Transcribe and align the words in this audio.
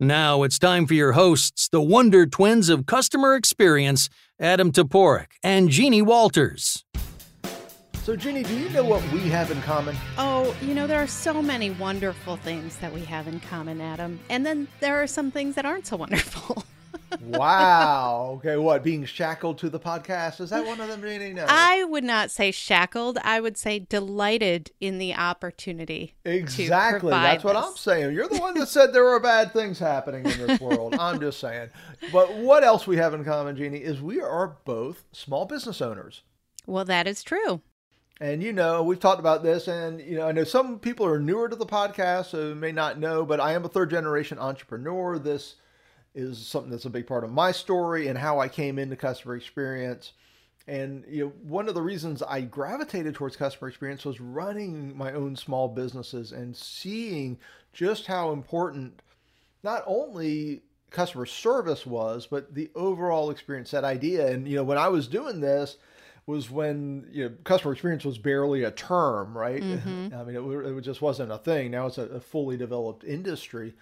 Now 0.00 0.44
it's 0.44 0.60
time 0.60 0.86
for 0.86 0.94
your 0.94 1.14
hosts, 1.14 1.68
the 1.68 1.82
Wonder 1.82 2.24
Twins 2.24 2.68
of 2.68 2.86
Customer 2.86 3.34
Experience, 3.34 4.08
Adam 4.38 4.70
Toporek 4.70 5.26
and 5.42 5.70
Jeannie 5.70 6.02
Walters. 6.02 6.84
So, 8.04 8.14
Jeannie, 8.14 8.44
do 8.44 8.56
you 8.56 8.68
know 8.68 8.84
what 8.84 9.02
we 9.10 9.22
have 9.22 9.50
in 9.50 9.60
common? 9.62 9.96
Oh, 10.16 10.54
you 10.62 10.72
know, 10.72 10.86
there 10.86 11.02
are 11.02 11.08
so 11.08 11.42
many 11.42 11.70
wonderful 11.70 12.36
things 12.36 12.76
that 12.76 12.94
we 12.94 13.04
have 13.06 13.26
in 13.26 13.40
common, 13.40 13.80
Adam. 13.80 14.20
And 14.30 14.46
then 14.46 14.68
there 14.78 15.02
are 15.02 15.08
some 15.08 15.32
things 15.32 15.56
that 15.56 15.66
aren't 15.66 15.88
so 15.88 15.96
wonderful. 15.96 16.62
wow. 17.20 18.34
Okay, 18.38 18.56
what? 18.56 18.82
Being 18.82 19.04
shackled 19.04 19.58
to 19.58 19.68
the 19.68 19.80
podcast? 19.80 20.40
Is 20.40 20.50
that 20.50 20.66
one 20.66 20.80
of 20.80 20.88
them, 20.88 21.02
Jeannie? 21.02 21.32
No. 21.32 21.46
I 21.48 21.84
would 21.84 22.04
not 22.04 22.30
say 22.30 22.50
shackled. 22.50 23.18
I 23.22 23.40
would 23.40 23.56
say 23.56 23.78
delighted 23.78 24.70
in 24.80 24.98
the 24.98 25.14
opportunity. 25.14 26.14
Exactly. 26.24 27.10
That's 27.10 27.44
what 27.44 27.56
I'm 27.56 27.76
saying. 27.76 28.14
You're 28.14 28.28
the 28.28 28.38
one 28.38 28.54
that 28.54 28.68
said 28.68 28.92
there 28.92 29.08
are 29.08 29.20
bad 29.20 29.52
things 29.52 29.78
happening 29.78 30.26
in 30.26 30.46
this 30.46 30.60
world. 30.60 30.94
I'm 30.98 31.20
just 31.20 31.40
saying. 31.40 31.70
But 32.12 32.34
what 32.34 32.64
else 32.64 32.86
we 32.86 32.96
have 32.96 33.14
in 33.14 33.24
common, 33.24 33.56
Jeannie, 33.56 33.78
is 33.78 34.00
we 34.00 34.20
are 34.20 34.56
both 34.64 35.04
small 35.12 35.46
business 35.46 35.80
owners. 35.80 36.22
Well, 36.66 36.84
that 36.84 37.06
is 37.06 37.22
true. 37.22 37.62
And 38.20 38.42
you 38.42 38.52
know, 38.52 38.82
we've 38.82 38.98
talked 38.98 39.20
about 39.20 39.44
this, 39.44 39.68
and 39.68 40.00
you 40.00 40.16
know, 40.16 40.26
I 40.26 40.32
know 40.32 40.42
some 40.42 40.80
people 40.80 41.06
are 41.06 41.20
newer 41.20 41.48
to 41.48 41.54
the 41.54 41.64
podcast, 41.64 42.26
so 42.26 42.52
may 42.54 42.72
not 42.72 42.98
know, 42.98 43.24
but 43.24 43.40
I 43.40 43.52
am 43.52 43.64
a 43.64 43.68
third 43.68 43.90
generation 43.90 44.38
entrepreneur. 44.40 45.18
This 45.20 45.54
is 46.14 46.46
something 46.46 46.70
that's 46.70 46.84
a 46.84 46.90
big 46.90 47.06
part 47.06 47.24
of 47.24 47.30
my 47.30 47.52
story 47.52 48.08
and 48.08 48.18
how 48.18 48.40
I 48.40 48.48
came 48.48 48.78
into 48.78 48.96
customer 48.96 49.36
experience. 49.36 50.12
And 50.66 51.04
you 51.08 51.24
know, 51.24 51.32
one 51.42 51.68
of 51.68 51.74
the 51.74 51.82
reasons 51.82 52.22
I 52.22 52.42
gravitated 52.42 53.14
towards 53.14 53.36
customer 53.36 53.68
experience 53.68 54.04
was 54.04 54.20
running 54.20 54.96
my 54.96 55.12
own 55.12 55.36
small 55.36 55.68
businesses 55.68 56.32
and 56.32 56.56
seeing 56.56 57.38
just 57.72 58.06
how 58.06 58.32
important 58.32 59.00
not 59.62 59.82
only 59.86 60.62
customer 60.90 61.26
service 61.26 61.86
was, 61.86 62.26
but 62.26 62.54
the 62.54 62.70
overall 62.74 63.30
experience, 63.30 63.70
that 63.70 63.84
idea. 63.84 64.28
And 64.28 64.46
you 64.46 64.56
know, 64.56 64.64
when 64.64 64.78
I 64.78 64.88
was 64.88 65.08
doing 65.08 65.40
this, 65.40 65.76
was 66.28 66.50
when 66.50 67.08
you 67.10 67.24
know 67.24 67.34
customer 67.44 67.72
experience 67.72 68.04
was 68.04 68.18
barely 68.18 68.62
a 68.62 68.70
term, 68.70 69.36
right? 69.36 69.62
Mm-hmm. 69.62 70.14
I 70.14 70.24
mean, 70.24 70.36
it, 70.36 70.76
it, 70.76 70.80
just 70.82 71.00
wasn't 71.00 71.32
a 71.32 71.38
thing. 71.38 71.70
Now 71.70 71.86
it's 71.86 71.96
a, 71.96 72.02
a 72.02 72.20
fully 72.20 72.58
developed 72.58 73.02
industry, 73.02 73.74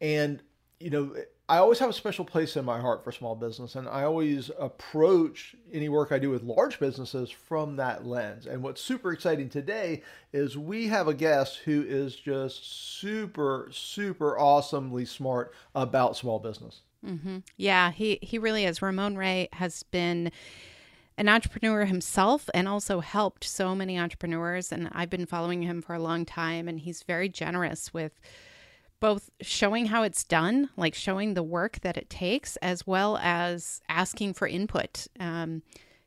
and 0.00 0.42
you 0.82 0.90
know, 0.90 1.14
I 1.48 1.58
always 1.58 1.78
have 1.80 1.90
a 1.90 1.94
special 1.94 2.24
place 2.24 2.56
in 2.56 2.64
my 2.64 2.80
heart 2.80 3.04
for 3.04 3.12
small 3.12 3.34
business, 3.34 3.74
and 3.74 3.88
I 3.88 4.04
always 4.04 4.50
approach 4.58 5.54
any 5.72 5.88
work 5.88 6.10
I 6.10 6.18
do 6.18 6.30
with 6.30 6.42
large 6.42 6.78
businesses 6.80 7.30
from 7.30 7.76
that 7.76 8.06
lens. 8.06 8.46
And 8.46 8.62
what's 8.62 8.80
super 8.80 9.12
exciting 9.12 9.48
today 9.48 10.02
is 10.32 10.56
we 10.56 10.88
have 10.88 11.08
a 11.08 11.14
guest 11.14 11.58
who 11.64 11.82
is 11.82 12.16
just 12.16 12.98
super, 12.98 13.68
super 13.70 14.38
awesomely 14.38 15.04
smart 15.04 15.52
about 15.74 16.16
small 16.16 16.38
business. 16.38 16.80
Mm-hmm. 17.04 17.38
Yeah, 17.56 17.90
he 17.90 18.18
he 18.22 18.38
really 18.38 18.64
is. 18.64 18.80
Ramon 18.80 19.16
Ray 19.16 19.48
has 19.52 19.82
been 19.82 20.30
an 21.18 21.28
entrepreneur 21.28 21.84
himself 21.84 22.48
and 22.54 22.66
also 22.66 23.00
helped 23.00 23.44
so 23.44 23.74
many 23.74 23.98
entrepreneurs. 23.98 24.72
And 24.72 24.88
I've 24.92 25.10
been 25.10 25.26
following 25.26 25.62
him 25.62 25.82
for 25.82 25.94
a 25.94 26.02
long 26.02 26.24
time, 26.24 26.68
and 26.68 26.80
he's 26.80 27.02
very 27.02 27.28
generous 27.28 27.92
with 27.92 28.20
both 29.02 29.30
showing 29.40 29.86
how 29.86 30.04
it's 30.04 30.22
done, 30.22 30.70
like 30.76 30.94
showing 30.94 31.34
the 31.34 31.42
work 31.42 31.80
that 31.80 31.96
it 31.96 32.08
takes, 32.08 32.54
as 32.58 32.86
well 32.86 33.18
as 33.20 33.80
asking 33.88 34.32
for 34.32 34.46
input. 34.46 35.08
Um, 35.18 35.62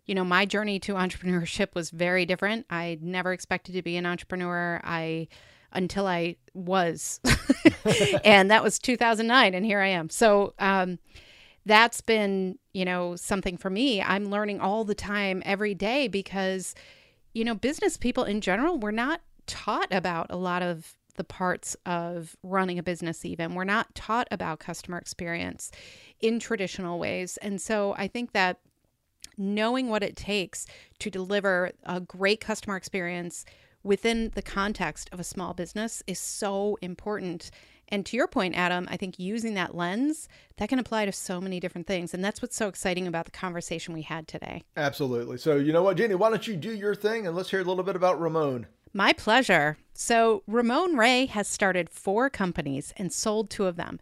you 0.05 0.15
know, 0.15 0.23
my 0.23 0.45
journey 0.45 0.79
to 0.79 0.93
entrepreneurship 0.93 1.75
was 1.75 1.89
very 1.89 2.25
different. 2.25 2.65
I 2.69 2.97
never 3.01 3.33
expected 3.33 3.73
to 3.73 3.81
be 3.81 3.97
an 3.97 4.05
entrepreneur. 4.05 4.79
I 4.81 5.27
until 5.73 6.07
I 6.07 6.37
was, 6.53 7.19
and 8.23 8.49
that 8.49 8.63
was 8.63 8.79
2009, 8.79 9.53
and 9.53 9.65
here 9.65 9.81
I 9.81 9.87
am. 9.87 10.09
So, 10.09 10.53
um, 10.57 10.99
that's 11.65 11.99
been, 11.99 12.57
you 12.73 12.85
know, 12.85 13.17
something 13.17 13.57
for 13.57 13.69
me. 13.69 14.01
I'm 14.01 14.29
learning 14.29 14.61
all 14.61 14.85
the 14.85 14.95
time, 14.95 15.43
every 15.45 15.73
day, 15.73 16.07
because, 16.07 16.75
you 17.33 17.43
know, 17.43 17.55
business 17.55 17.97
people 17.97 18.23
in 18.23 18.39
general, 18.39 18.77
we're 18.77 18.91
not 18.91 19.19
taught 19.47 19.89
about 19.91 20.27
a 20.29 20.37
lot 20.37 20.61
of 20.61 20.95
the 21.15 21.23
parts 21.23 21.75
of 21.85 22.35
running 22.43 22.79
a 22.79 22.83
business, 22.83 23.25
even. 23.25 23.55
We're 23.55 23.63
not 23.63 23.93
taught 23.95 24.27
about 24.31 24.59
customer 24.59 24.97
experience 24.97 25.71
in 26.19 26.39
traditional 26.39 26.99
ways. 26.99 27.37
And 27.37 27.61
so 27.61 27.95
I 27.97 28.07
think 28.07 28.31
that 28.33 28.59
knowing 29.37 29.89
what 29.89 30.03
it 30.03 30.15
takes 30.15 30.65
to 30.99 31.09
deliver 31.09 31.71
a 31.83 31.99
great 31.99 32.39
customer 32.39 32.75
experience 32.75 33.45
within 33.83 34.31
the 34.33 34.41
context 34.41 35.09
of 35.11 35.19
a 35.19 35.23
small 35.23 35.53
business 35.53 36.01
is 36.07 36.19
so 36.19 36.77
important. 36.81 37.51
And 37.89 38.03
to 38.07 38.17
your 38.17 38.27
point, 38.27 38.55
Adam, 38.55 38.87
I 38.89 38.97
think 38.97 39.19
using 39.19 39.53
that 39.53 39.75
lens, 39.75 40.27
that 40.57 40.69
can 40.69 40.79
apply 40.79 41.05
to 41.05 41.11
so 41.11 41.39
many 41.39 41.59
different 41.59 41.85
things. 41.85 42.13
And 42.13 42.25
that's 42.25 42.41
what's 42.41 42.55
so 42.55 42.67
exciting 42.67 43.05
about 43.05 43.25
the 43.25 43.31
conversation 43.31 43.93
we 43.93 44.01
had 44.01 44.27
today. 44.27 44.63
Absolutely. 44.75 45.37
So, 45.37 45.57
you 45.57 45.71
know 45.71 45.83
what, 45.83 45.97
Jenny, 45.97 46.15
why 46.15 46.29
don't 46.29 46.47
you 46.47 46.55
do 46.55 46.71
your 46.71 46.95
thing 46.95 47.27
and 47.27 47.35
let's 47.35 47.51
hear 47.51 47.59
a 47.59 47.63
little 47.63 47.83
bit 47.83 47.95
about 47.95 48.19
Ramon. 48.19 48.65
My 48.97 49.11
pleasure. 49.11 49.77
So, 49.93 50.41
Ramon 50.47 50.95
Ray 50.95 51.25
has 51.25 51.49
started 51.49 51.89
four 51.89 52.29
companies 52.29 52.93
and 52.95 53.11
sold 53.11 53.49
two 53.49 53.65
of 53.65 53.75
them. 53.75 53.99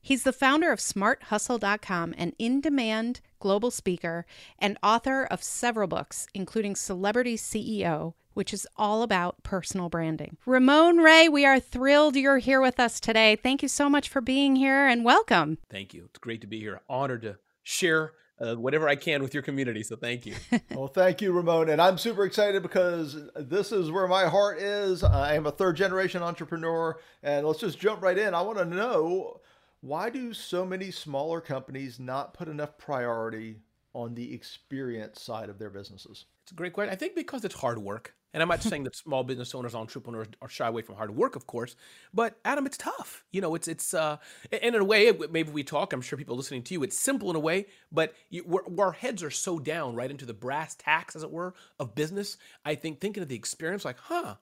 He's 0.00 0.22
the 0.22 0.32
founder 0.32 0.70
of 0.70 0.78
smarthustle.com, 0.78 2.14
an 2.16 2.32
in 2.38 2.60
demand 2.60 3.20
global 3.40 3.72
speaker, 3.72 4.24
and 4.56 4.78
author 4.84 5.24
of 5.24 5.42
several 5.42 5.88
books, 5.88 6.28
including 6.32 6.76
Celebrity 6.76 7.36
CEO, 7.36 8.14
which 8.34 8.54
is 8.54 8.68
all 8.76 9.02
about 9.02 9.42
personal 9.42 9.88
branding. 9.88 10.36
Ramon 10.46 10.98
Ray, 10.98 11.28
we 11.28 11.44
are 11.44 11.58
thrilled 11.58 12.14
you're 12.14 12.38
here 12.38 12.60
with 12.60 12.78
us 12.78 13.00
today. 13.00 13.34
Thank 13.34 13.64
you 13.64 13.68
so 13.68 13.90
much 13.90 14.08
for 14.08 14.20
being 14.20 14.54
here 14.54 14.86
and 14.86 15.04
welcome. 15.04 15.58
Thank 15.68 15.92
you. 15.92 16.04
It's 16.04 16.20
great 16.20 16.40
to 16.42 16.46
be 16.46 16.60
here. 16.60 16.82
Honored 16.88 17.22
to 17.22 17.38
share 17.64 18.12
uh, 18.40 18.54
whatever 18.54 18.88
I 18.88 18.96
can 18.96 19.22
with 19.22 19.34
your 19.34 19.42
community. 19.42 19.82
So 19.82 19.96
thank 19.96 20.26
you. 20.26 20.34
well, 20.74 20.88
thank 20.88 21.20
you, 21.20 21.32
Ramon. 21.32 21.68
And 21.68 21.80
I'm 21.80 21.98
super 21.98 22.24
excited 22.24 22.62
because 22.62 23.16
this 23.34 23.72
is 23.72 23.90
where 23.90 24.06
my 24.06 24.26
heart 24.26 24.58
is. 24.58 25.02
I 25.02 25.34
am 25.34 25.46
a 25.46 25.50
third 25.50 25.76
generation 25.76 26.22
entrepreneur. 26.22 26.98
And 27.22 27.46
let's 27.46 27.60
just 27.60 27.78
jump 27.78 28.02
right 28.02 28.18
in. 28.18 28.34
I 28.34 28.42
want 28.42 28.58
to 28.58 28.64
know 28.64 29.40
why 29.80 30.10
do 30.10 30.34
so 30.34 30.66
many 30.66 30.90
smaller 30.90 31.40
companies 31.40 31.98
not 31.98 32.34
put 32.34 32.48
enough 32.48 32.76
priority 32.78 33.56
on 33.94 34.14
the 34.14 34.34
experience 34.34 35.22
side 35.22 35.48
of 35.48 35.58
their 35.58 35.70
businesses? 35.70 36.26
It's 36.42 36.52
a 36.52 36.54
great 36.54 36.74
question. 36.74 36.92
I 36.92 36.96
think 36.96 37.14
because 37.14 37.44
it's 37.44 37.54
hard 37.54 37.78
work. 37.78 38.14
And 38.36 38.42
I'm 38.42 38.48
not 38.48 38.62
saying 38.62 38.84
that 38.84 38.94
small 38.94 39.24
business 39.24 39.54
owners, 39.54 39.74
entrepreneurs 39.74 40.26
are 40.42 40.48
shy 40.50 40.68
away 40.68 40.82
from 40.82 40.96
hard 40.96 41.16
work, 41.16 41.36
of 41.36 41.46
course. 41.46 41.74
But 42.12 42.38
Adam, 42.44 42.66
it's 42.66 42.76
tough. 42.76 43.24
You 43.32 43.40
know, 43.40 43.54
it's 43.54 43.66
it's 43.66 43.94
uh, 43.94 44.18
and 44.52 44.74
in 44.74 44.82
a 44.82 44.84
way, 44.84 45.10
maybe 45.30 45.50
we 45.50 45.64
talk. 45.64 45.94
I'm 45.94 46.02
sure 46.02 46.18
people 46.18 46.36
listening 46.36 46.62
to 46.64 46.74
you, 46.74 46.82
it's 46.82 46.98
simple 46.98 47.30
in 47.30 47.36
a 47.36 47.40
way, 47.40 47.64
but 47.90 48.12
you, 48.28 48.62
our 48.78 48.92
heads 48.92 49.22
are 49.22 49.30
so 49.30 49.58
down 49.58 49.94
right 49.94 50.10
into 50.10 50.26
the 50.26 50.34
brass 50.34 50.74
tacks, 50.74 51.16
as 51.16 51.22
it 51.22 51.30
were, 51.30 51.54
of 51.80 51.94
business. 51.94 52.36
I 52.62 52.74
think 52.74 53.00
thinking 53.00 53.22
of 53.22 53.30
the 53.30 53.34
experience, 53.34 53.86
like, 53.86 53.98
huh, 53.98 54.34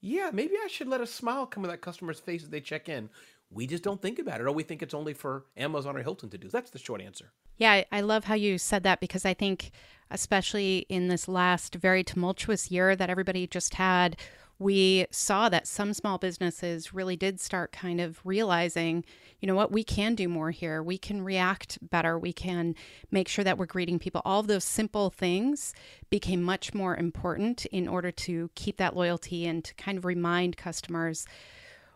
yeah, 0.00 0.30
maybe 0.32 0.54
I 0.64 0.66
should 0.66 0.88
let 0.88 1.00
a 1.00 1.06
smile 1.06 1.46
come 1.46 1.62
to 1.62 1.68
that 1.68 1.82
customer's 1.82 2.18
face 2.18 2.42
as 2.42 2.50
they 2.50 2.60
check 2.60 2.88
in 2.88 3.10
we 3.52 3.66
just 3.66 3.82
don't 3.82 4.00
think 4.00 4.18
about 4.18 4.40
it 4.40 4.46
or 4.46 4.52
we 4.52 4.62
think 4.62 4.82
it's 4.82 4.94
only 4.94 5.12
for 5.12 5.44
Amazon 5.56 5.96
or 5.96 6.02
Hilton 6.02 6.28
to 6.30 6.38
do. 6.38 6.48
That's 6.48 6.70
the 6.70 6.78
short 6.78 7.00
answer. 7.00 7.32
Yeah, 7.56 7.84
I 7.90 8.00
love 8.00 8.24
how 8.24 8.34
you 8.34 8.58
said 8.58 8.84
that 8.84 9.00
because 9.00 9.24
I 9.24 9.34
think, 9.34 9.72
especially 10.10 10.86
in 10.88 11.08
this 11.08 11.28
last 11.28 11.74
very 11.74 12.02
tumultuous 12.02 12.70
year 12.70 12.96
that 12.96 13.10
everybody 13.10 13.46
just 13.46 13.74
had, 13.74 14.16
we 14.60 15.06
saw 15.10 15.48
that 15.48 15.66
some 15.66 15.94
small 15.94 16.18
businesses 16.18 16.92
really 16.92 17.16
did 17.16 17.40
start 17.40 17.72
kind 17.72 17.98
of 17.98 18.20
realizing, 18.24 19.04
you 19.40 19.46
know 19.46 19.54
what, 19.54 19.72
we 19.72 19.82
can 19.82 20.14
do 20.14 20.28
more 20.28 20.50
here. 20.50 20.82
We 20.82 20.98
can 20.98 21.22
react 21.22 21.78
better. 21.80 22.18
We 22.18 22.34
can 22.34 22.74
make 23.10 23.26
sure 23.26 23.42
that 23.42 23.56
we're 23.56 23.64
greeting 23.64 23.98
people. 23.98 24.20
All 24.24 24.40
of 24.40 24.48
those 24.48 24.64
simple 24.64 25.08
things 25.08 25.74
became 26.10 26.42
much 26.42 26.74
more 26.74 26.94
important 26.94 27.64
in 27.66 27.88
order 27.88 28.10
to 28.12 28.50
keep 28.54 28.76
that 28.76 28.94
loyalty 28.94 29.46
and 29.46 29.64
to 29.64 29.74
kind 29.74 29.96
of 29.96 30.04
remind 30.04 30.58
customers 30.58 31.26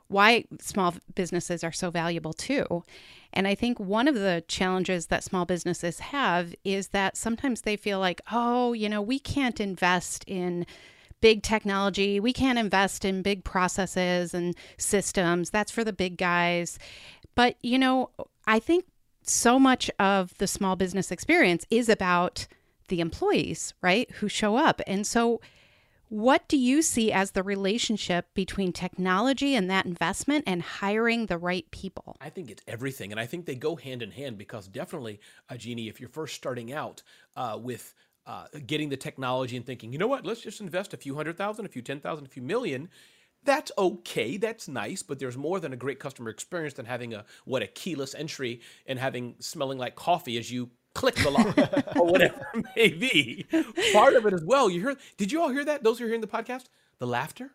why 0.08 0.44
small 0.60 0.94
businesses 1.14 1.64
are 1.64 1.72
so 1.72 1.90
valuable 1.90 2.32
too. 2.32 2.84
And 3.32 3.48
I 3.48 3.54
think 3.54 3.80
one 3.80 4.06
of 4.06 4.14
the 4.14 4.44
challenges 4.46 5.06
that 5.06 5.24
small 5.24 5.44
businesses 5.44 5.98
have 5.98 6.54
is 6.64 6.88
that 6.88 7.16
sometimes 7.16 7.62
they 7.62 7.76
feel 7.76 7.98
like, 7.98 8.20
oh, 8.30 8.72
you 8.72 8.88
know, 8.88 9.02
we 9.02 9.18
can't 9.18 9.60
invest 9.60 10.24
in 10.26 10.66
big 11.20 11.42
technology. 11.42 12.20
We 12.20 12.32
can't 12.32 12.58
invest 12.58 13.04
in 13.04 13.22
big 13.22 13.44
processes 13.44 14.34
and 14.34 14.54
systems. 14.76 15.50
That's 15.50 15.72
for 15.72 15.82
the 15.82 15.92
big 15.92 16.16
guys. 16.16 16.78
But, 17.34 17.56
you 17.62 17.78
know, 17.78 18.10
I 18.46 18.58
think 18.58 18.84
so 19.22 19.58
much 19.58 19.90
of 19.98 20.36
the 20.38 20.46
small 20.46 20.76
business 20.76 21.10
experience 21.10 21.64
is 21.70 21.88
about 21.88 22.46
the 22.88 23.00
employees, 23.00 23.74
right, 23.80 24.10
who 24.12 24.28
show 24.28 24.56
up. 24.56 24.80
And 24.86 25.06
so 25.06 25.40
what 26.14 26.46
do 26.46 26.56
you 26.56 26.80
see 26.80 27.10
as 27.10 27.32
the 27.32 27.42
relationship 27.42 28.26
between 28.34 28.72
technology 28.72 29.56
and 29.56 29.68
that 29.68 29.84
investment 29.84 30.44
and 30.46 30.62
hiring 30.62 31.26
the 31.26 31.36
right 31.36 31.68
people? 31.72 32.16
I 32.20 32.30
think 32.30 32.52
it's 32.52 32.62
everything. 32.68 33.10
And 33.10 33.20
I 33.20 33.26
think 33.26 33.46
they 33.46 33.56
go 33.56 33.74
hand 33.74 34.00
in 34.00 34.12
hand 34.12 34.38
because 34.38 34.68
definitely, 34.68 35.18
uh, 35.48 35.56
Jeannie, 35.56 35.88
if 35.88 35.98
you're 35.98 36.08
first 36.08 36.36
starting 36.36 36.72
out 36.72 37.02
uh, 37.34 37.58
with 37.60 37.94
uh, 38.26 38.46
getting 38.64 38.90
the 38.90 38.96
technology 38.96 39.56
and 39.56 39.66
thinking, 39.66 39.92
you 39.92 39.98
know 39.98 40.06
what, 40.06 40.24
let's 40.24 40.40
just 40.40 40.60
invest 40.60 40.94
a 40.94 40.96
few 40.96 41.16
hundred 41.16 41.36
thousand, 41.36 41.66
a 41.66 41.68
few 41.68 41.82
ten 41.82 41.98
thousand, 41.98 42.26
a 42.26 42.28
few 42.28 42.42
million, 42.42 42.88
that's 43.44 43.70
okay 43.76 44.38
that's 44.38 44.68
nice 44.68 45.02
but 45.02 45.18
there's 45.18 45.36
more 45.36 45.60
than 45.60 45.74
a 45.74 45.76
great 45.76 45.98
customer 45.98 46.30
experience 46.30 46.72
than 46.72 46.86
having 46.86 47.12
a 47.12 47.26
what 47.44 47.62
a 47.62 47.66
keyless 47.66 48.14
entry 48.14 48.62
and 48.86 48.98
having 48.98 49.34
smelling 49.38 49.76
like 49.76 49.94
coffee 49.94 50.38
as 50.38 50.50
you 50.50 50.70
click 50.94 51.14
the 51.16 51.30
lock 51.30 51.56
or 51.96 52.06
whatever 52.06 52.46
it 52.54 52.64
may 52.76 52.88
be 52.88 53.46
part 53.92 54.14
of 54.14 54.26
it 54.26 54.32
as 54.32 54.44
well 54.44 54.70
you 54.70 54.80
hear 54.80 54.96
did 55.16 55.32
you 55.32 55.40
all 55.42 55.48
hear 55.50 55.64
that 55.64 55.82
those 55.82 55.98
who 55.98 56.04
are 56.04 56.08
hearing 56.08 56.20
the 56.20 56.26
podcast 56.26 56.64
the 56.98 57.06
laughter 57.06 57.50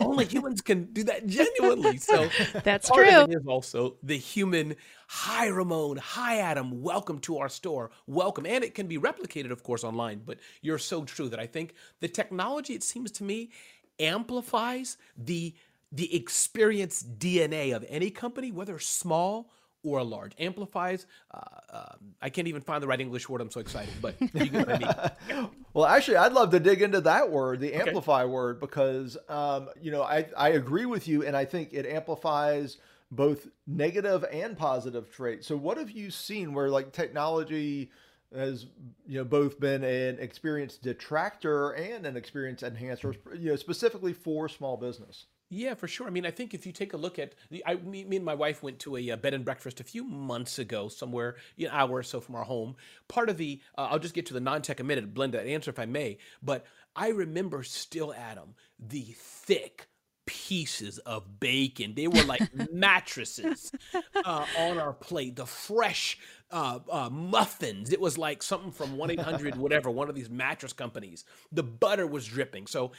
only 0.00 0.24
humans 0.30 0.60
can 0.60 0.84
do 0.92 1.04
that 1.04 1.26
genuinely. 1.26 1.98
So 1.98 2.28
that's 2.64 2.88
part 2.88 3.08
true. 3.08 3.16
Of 3.16 3.30
it 3.30 3.36
is 3.36 3.46
also 3.46 3.96
the 4.02 4.16
human. 4.16 4.76
Hi, 5.08 5.48
Ramon. 5.48 5.98
Hi, 5.98 6.38
Adam. 6.38 6.82
Welcome 6.82 7.18
to 7.20 7.38
our 7.38 7.48
store. 7.48 7.90
Welcome, 8.06 8.46
and 8.46 8.64
it 8.64 8.74
can 8.74 8.86
be 8.86 8.98
replicated, 8.98 9.50
of 9.50 9.62
course, 9.62 9.84
online. 9.84 10.22
But 10.24 10.38
you're 10.62 10.78
so 10.78 11.04
true 11.04 11.28
that 11.28 11.40
I 11.40 11.46
think 11.46 11.74
the 12.00 12.08
technology, 12.08 12.74
it 12.74 12.82
seems 12.82 13.10
to 13.12 13.24
me, 13.24 13.50
amplifies 13.98 14.96
the 15.16 15.54
the 15.90 16.14
experience 16.14 17.02
DNA 17.02 17.74
of 17.74 17.84
any 17.88 18.10
company, 18.10 18.52
whether 18.52 18.78
small 18.78 19.50
or 19.82 19.98
a 19.98 20.04
large. 20.04 20.32
Amplifies. 20.38 21.06
Uh, 21.32 21.40
uh, 21.72 21.92
I 22.20 22.30
can't 22.30 22.48
even 22.48 22.62
find 22.62 22.82
the 22.82 22.86
right 22.86 23.00
English 23.00 23.28
word. 23.28 23.40
I'm 23.40 23.50
so 23.50 23.60
excited, 23.60 23.92
but 24.00 24.14
you 24.20 24.50
I 24.68 24.78
mean. 24.78 25.50
well, 25.74 25.86
actually, 25.86 26.16
I'd 26.16 26.32
love 26.32 26.50
to 26.50 26.60
dig 26.60 26.82
into 26.82 27.00
that 27.02 27.30
word, 27.30 27.60
the 27.60 27.74
okay. 27.74 27.88
amplify 27.88 28.24
word, 28.24 28.60
because 28.60 29.16
um, 29.28 29.68
you 29.80 29.90
know 29.90 30.02
I 30.02 30.26
I 30.36 30.50
agree 30.50 30.86
with 30.86 31.08
you, 31.08 31.24
and 31.24 31.36
I 31.36 31.44
think 31.44 31.72
it 31.72 31.86
amplifies 31.86 32.78
both 33.10 33.46
negative 33.66 34.24
and 34.30 34.56
positive 34.56 35.10
traits. 35.10 35.46
So, 35.46 35.56
what 35.56 35.78
have 35.78 35.90
you 35.90 36.10
seen 36.10 36.54
where 36.54 36.68
like 36.68 36.92
technology? 36.92 37.90
has 38.34 38.66
you 39.06 39.16
know 39.16 39.24
both 39.24 39.58
been 39.58 39.82
an 39.82 40.18
experienced 40.18 40.82
detractor 40.82 41.70
and 41.70 42.04
an 42.04 42.14
experience 42.14 42.62
enhancer 42.62 43.14
you 43.34 43.48
know 43.48 43.56
specifically 43.56 44.12
for 44.12 44.50
small 44.50 44.76
business 44.76 45.24
yeah, 45.50 45.74
for 45.74 45.88
sure. 45.88 46.06
I 46.06 46.10
mean, 46.10 46.26
I 46.26 46.30
think 46.30 46.52
if 46.52 46.66
you 46.66 46.72
take 46.72 46.92
a 46.92 46.96
look 46.96 47.18
at 47.18 47.34
the, 47.50 47.64
I, 47.66 47.76
me, 47.76 48.04
me 48.04 48.16
and 48.16 48.24
my 48.24 48.34
wife 48.34 48.62
went 48.62 48.78
to 48.80 48.96
a, 48.96 49.08
a, 49.10 49.16
bed 49.16 49.34
and 49.34 49.44
breakfast 49.44 49.80
a 49.80 49.84
few 49.84 50.04
months 50.04 50.58
ago, 50.58 50.88
somewhere 50.88 51.36
an 51.58 51.68
hour 51.70 51.92
or 51.92 52.02
so 52.02 52.20
from 52.20 52.34
our 52.34 52.44
home. 52.44 52.76
Part 53.08 53.30
of 53.30 53.38
the, 53.38 53.60
uh, 53.76 53.88
I'll 53.90 53.98
just 53.98 54.14
get 54.14 54.26
to 54.26 54.34
the 54.34 54.40
non-tech 54.40 54.80
a 54.80 54.84
minute, 54.84 55.14
blend 55.14 55.34
that 55.34 55.46
answer 55.46 55.70
if 55.70 55.78
I 55.78 55.86
may. 55.86 56.18
But 56.42 56.66
I 56.94 57.08
remember 57.08 57.62
still, 57.62 58.12
Adam, 58.12 58.54
the 58.78 59.14
thick 59.16 59.88
pieces 60.28 60.98
of 60.98 61.40
bacon. 61.40 61.94
They 61.94 62.06
were 62.06 62.22
like 62.24 62.42
mattresses 62.72 63.72
uh, 63.94 64.44
on 64.58 64.78
our 64.78 64.92
plate. 64.92 65.36
The 65.36 65.46
fresh 65.46 66.18
uh, 66.50 66.80
uh, 66.90 67.08
muffins. 67.08 67.90
It 67.92 68.00
was 68.00 68.18
like 68.18 68.42
something 68.42 68.70
from 68.70 68.98
one 68.98 69.10
eight 69.10 69.20
hundred 69.20 69.56
whatever, 69.56 69.90
one 69.90 70.10
of 70.10 70.14
these 70.14 70.28
mattress 70.28 70.74
companies. 70.74 71.24
The 71.50 71.62
butter 71.62 72.06
was 72.06 72.26
dripping. 72.26 72.66
So 72.66 72.92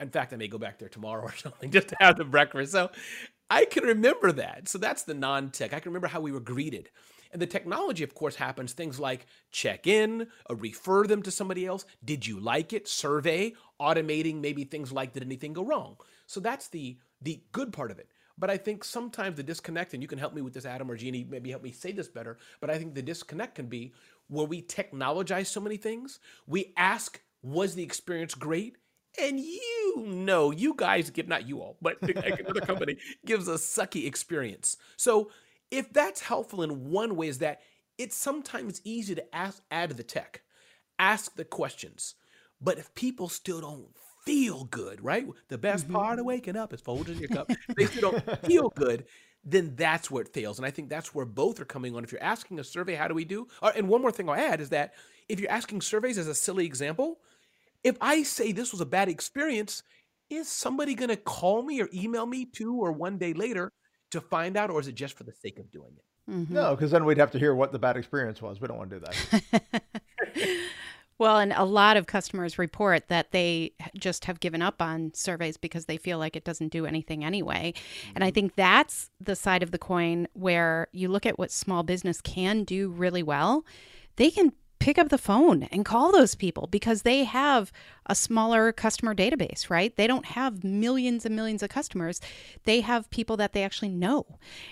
in 0.00 0.10
fact, 0.10 0.32
I 0.32 0.36
may 0.36 0.48
go 0.48 0.58
back 0.58 0.78
there 0.78 0.88
tomorrow 0.88 1.22
or 1.26 1.36
something 1.36 1.70
just 1.70 1.88
to 1.88 1.96
have 2.00 2.16
the 2.16 2.24
breakfast. 2.24 2.72
So 2.72 2.90
I 3.50 3.64
can 3.64 3.84
remember 3.84 4.32
that. 4.32 4.68
So 4.68 4.78
that's 4.78 5.02
the 5.02 5.14
non 5.14 5.50
tech. 5.50 5.74
I 5.74 5.80
can 5.80 5.90
remember 5.90 6.08
how 6.08 6.20
we 6.20 6.32
were 6.32 6.40
greeted. 6.40 6.90
And 7.32 7.40
the 7.40 7.46
technology, 7.46 8.04
of 8.04 8.14
course, 8.14 8.36
happens 8.36 8.72
things 8.74 9.00
like 9.00 9.26
check 9.50 9.86
in, 9.86 10.26
or 10.50 10.56
refer 10.56 11.06
them 11.06 11.22
to 11.22 11.30
somebody 11.30 11.64
else. 11.66 11.86
Did 12.04 12.26
you 12.26 12.38
like 12.38 12.74
it? 12.74 12.86
Survey, 12.86 13.54
automating 13.80 14.40
maybe 14.40 14.64
things 14.64 14.92
like 14.92 15.14
did 15.14 15.22
anything 15.22 15.54
go 15.54 15.64
wrong? 15.64 15.96
So 16.26 16.40
that's 16.40 16.68
the 16.68 16.98
the 17.22 17.42
good 17.52 17.72
part 17.72 17.90
of 17.90 17.98
it. 17.98 18.10
But 18.38 18.50
I 18.50 18.56
think 18.56 18.84
sometimes 18.84 19.36
the 19.36 19.42
disconnect, 19.42 19.94
and 19.94 20.02
you 20.02 20.08
can 20.08 20.18
help 20.18 20.34
me 20.34 20.42
with 20.42 20.54
this, 20.54 20.64
Adam 20.64 20.90
or 20.90 20.96
Jeannie, 20.96 21.26
maybe 21.28 21.50
help 21.50 21.62
me 21.62 21.70
say 21.70 21.92
this 21.92 22.08
better. 22.08 22.38
But 22.60 22.70
I 22.70 22.78
think 22.78 22.94
the 22.94 23.02
disconnect 23.02 23.54
can 23.54 23.66
be 23.66 23.92
where 24.28 24.46
we 24.46 24.62
technologize 24.62 25.46
so 25.46 25.60
many 25.60 25.76
things. 25.76 26.18
We 26.46 26.72
ask, 26.76 27.20
was 27.42 27.74
the 27.74 27.82
experience 27.82 28.34
great? 28.34 28.76
And 29.20 29.38
you 29.38 30.04
know, 30.06 30.50
you 30.50 30.74
guys 30.76 31.10
give, 31.10 31.28
not 31.28 31.46
you 31.46 31.60
all, 31.60 31.76
but 31.82 32.00
another 32.02 32.60
company 32.60 32.96
gives 33.26 33.46
a 33.46 33.54
sucky 33.54 34.06
experience. 34.06 34.76
So 34.96 35.30
if 35.70 35.92
that's 35.92 36.20
helpful 36.20 36.62
in 36.62 36.90
one 36.90 37.16
way, 37.16 37.28
is 37.28 37.38
that 37.38 37.60
it's 37.98 38.16
sometimes 38.16 38.80
easy 38.84 39.14
to 39.14 39.34
ask, 39.34 39.62
add 39.70 39.90
the 39.90 40.02
tech, 40.02 40.42
ask 40.98 41.34
the 41.36 41.44
questions. 41.44 42.14
But 42.60 42.78
if 42.78 42.94
people 42.94 43.28
still 43.28 43.60
don't 43.60 43.88
feel 44.24 44.64
good, 44.64 45.02
right? 45.02 45.26
The 45.48 45.58
best 45.58 45.84
mm-hmm. 45.84 45.96
part 45.96 46.18
of 46.18 46.24
waking 46.24 46.56
up 46.56 46.72
is 46.72 46.80
Folgers 46.80 47.08
in 47.08 47.18
your 47.18 47.28
cup. 47.28 47.50
they 47.76 47.86
still 47.86 48.12
don't 48.12 48.46
feel 48.46 48.70
good, 48.70 49.04
then 49.44 49.74
that's 49.76 50.10
where 50.10 50.22
it 50.22 50.32
fails. 50.32 50.58
And 50.58 50.66
I 50.66 50.70
think 50.70 50.88
that's 50.88 51.14
where 51.14 51.24
both 51.24 51.60
are 51.60 51.64
coming 51.64 51.96
on. 51.96 52.04
If 52.04 52.12
you're 52.12 52.22
asking 52.22 52.58
a 52.58 52.64
survey, 52.64 52.94
how 52.94 53.08
do 53.08 53.14
we 53.14 53.24
do? 53.24 53.48
And 53.74 53.88
one 53.88 54.00
more 54.00 54.12
thing 54.12 54.28
I'll 54.28 54.36
add 54.36 54.60
is 54.60 54.68
that 54.70 54.94
if 55.28 55.40
you're 55.40 55.50
asking 55.50 55.80
surveys 55.80 56.18
as 56.18 56.28
a 56.28 56.34
silly 56.34 56.64
example, 56.64 57.18
if 57.84 57.96
I 58.00 58.22
say 58.22 58.52
this 58.52 58.72
was 58.72 58.80
a 58.80 58.86
bad 58.86 59.08
experience, 59.08 59.82
is 60.30 60.48
somebody 60.48 60.94
going 60.94 61.10
to 61.10 61.16
call 61.16 61.62
me 61.62 61.80
or 61.80 61.88
email 61.92 62.26
me 62.26 62.44
two 62.44 62.76
or 62.76 62.92
one 62.92 63.18
day 63.18 63.32
later 63.32 63.70
to 64.12 64.20
find 64.20 64.56
out, 64.56 64.70
or 64.70 64.80
is 64.80 64.88
it 64.88 64.94
just 64.94 65.16
for 65.16 65.24
the 65.24 65.32
sake 65.32 65.58
of 65.58 65.70
doing 65.70 65.92
it? 65.96 66.04
Mm-hmm. 66.30 66.54
No, 66.54 66.74
because 66.74 66.90
then 66.90 67.04
we'd 67.04 67.18
have 67.18 67.32
to 67.32 67.38
hear 67.38 67.54
what 67.54 67.72
the 67.72 67.78
bad 67.78 67.96
experience 67.96 68.40
was. 68.40 68.60
We 68.60 68.68
don't 68.68 68.78
want 68.78 68.90
to 68.90 69.00
do 69.00 69.04
that. 69.04 69.82
well, 71.18 71.38
and 71.38 71.52
a 71.52 71.64
lot 71.64 71.96
of 71.96 72.06
customers 72.06 72.58
report 72.58 73.08
that 73.08 73.32
they 73.32 73.72
just 73.98 74.26
have 74.26 74.38
given 74.38 74.62
up 74.62 74.80
on 74.80 75.12
surveys 75.14 75.56
because 75.56 75.86
they 75.86 75.96
feel 75.96 76.18
like 76.18 76.36
it 76.36 76.44
doesn't 76.44 76.70
do 76.70 76.86
anything 76.86 77.24
anyway. 77.24 77.72
Mm-hmm. 77.74 78.12
And 78.14 78.24
I 78.24 78.28
mm-hmm. 78.28 78.34
think 78.34 78.54
that's 78.54 79.10
the 79.20 79.34
side 79.34 79.62
of 79.62 79.72
the 79.72 79.78
coin 79.78 80.28
where 80.34 80.86
you 80.92 81.08
look 81.08 81.26
at 81.26 81.38
what 81.38 81.50
small 81.50 81.82
business 81.82 82.20
can 82.20 82.64
do 82.64 82.88
really 82.88 83.22
well. 83.22 83.64
They 84.16 84.30
can 84.30 84.52
pick 84.82 84.98
up 84.98 85.10
the 85.10 85.18
phone 85.18 85.62
and 85.64 85.84
call 85.84 86.10
those 86.10 86.34
people 86.34 86.66
because 86.66 87.02
they 87.02 87.22
have 87.22 87.70
a 88.06 88.16
smaller 88.16 88.72
customer 88.72 89.14
database, 89.14 89.70
right? 89.70 89.94
They 89.94 90.08
don't 90.08 90.26
have 90.26 90.64
millions 90.64 91.24
and 91.24 91.36
millions 91.36 91.62
of 91.62 91.70
customers. 91.70 92.20
They 92.64 92.80
have 92.80 93.08
people 93.10 93.36
that 93.36 93.52
they 93.52 93.62
actually 93.62 93.90
know. 93.90 94.26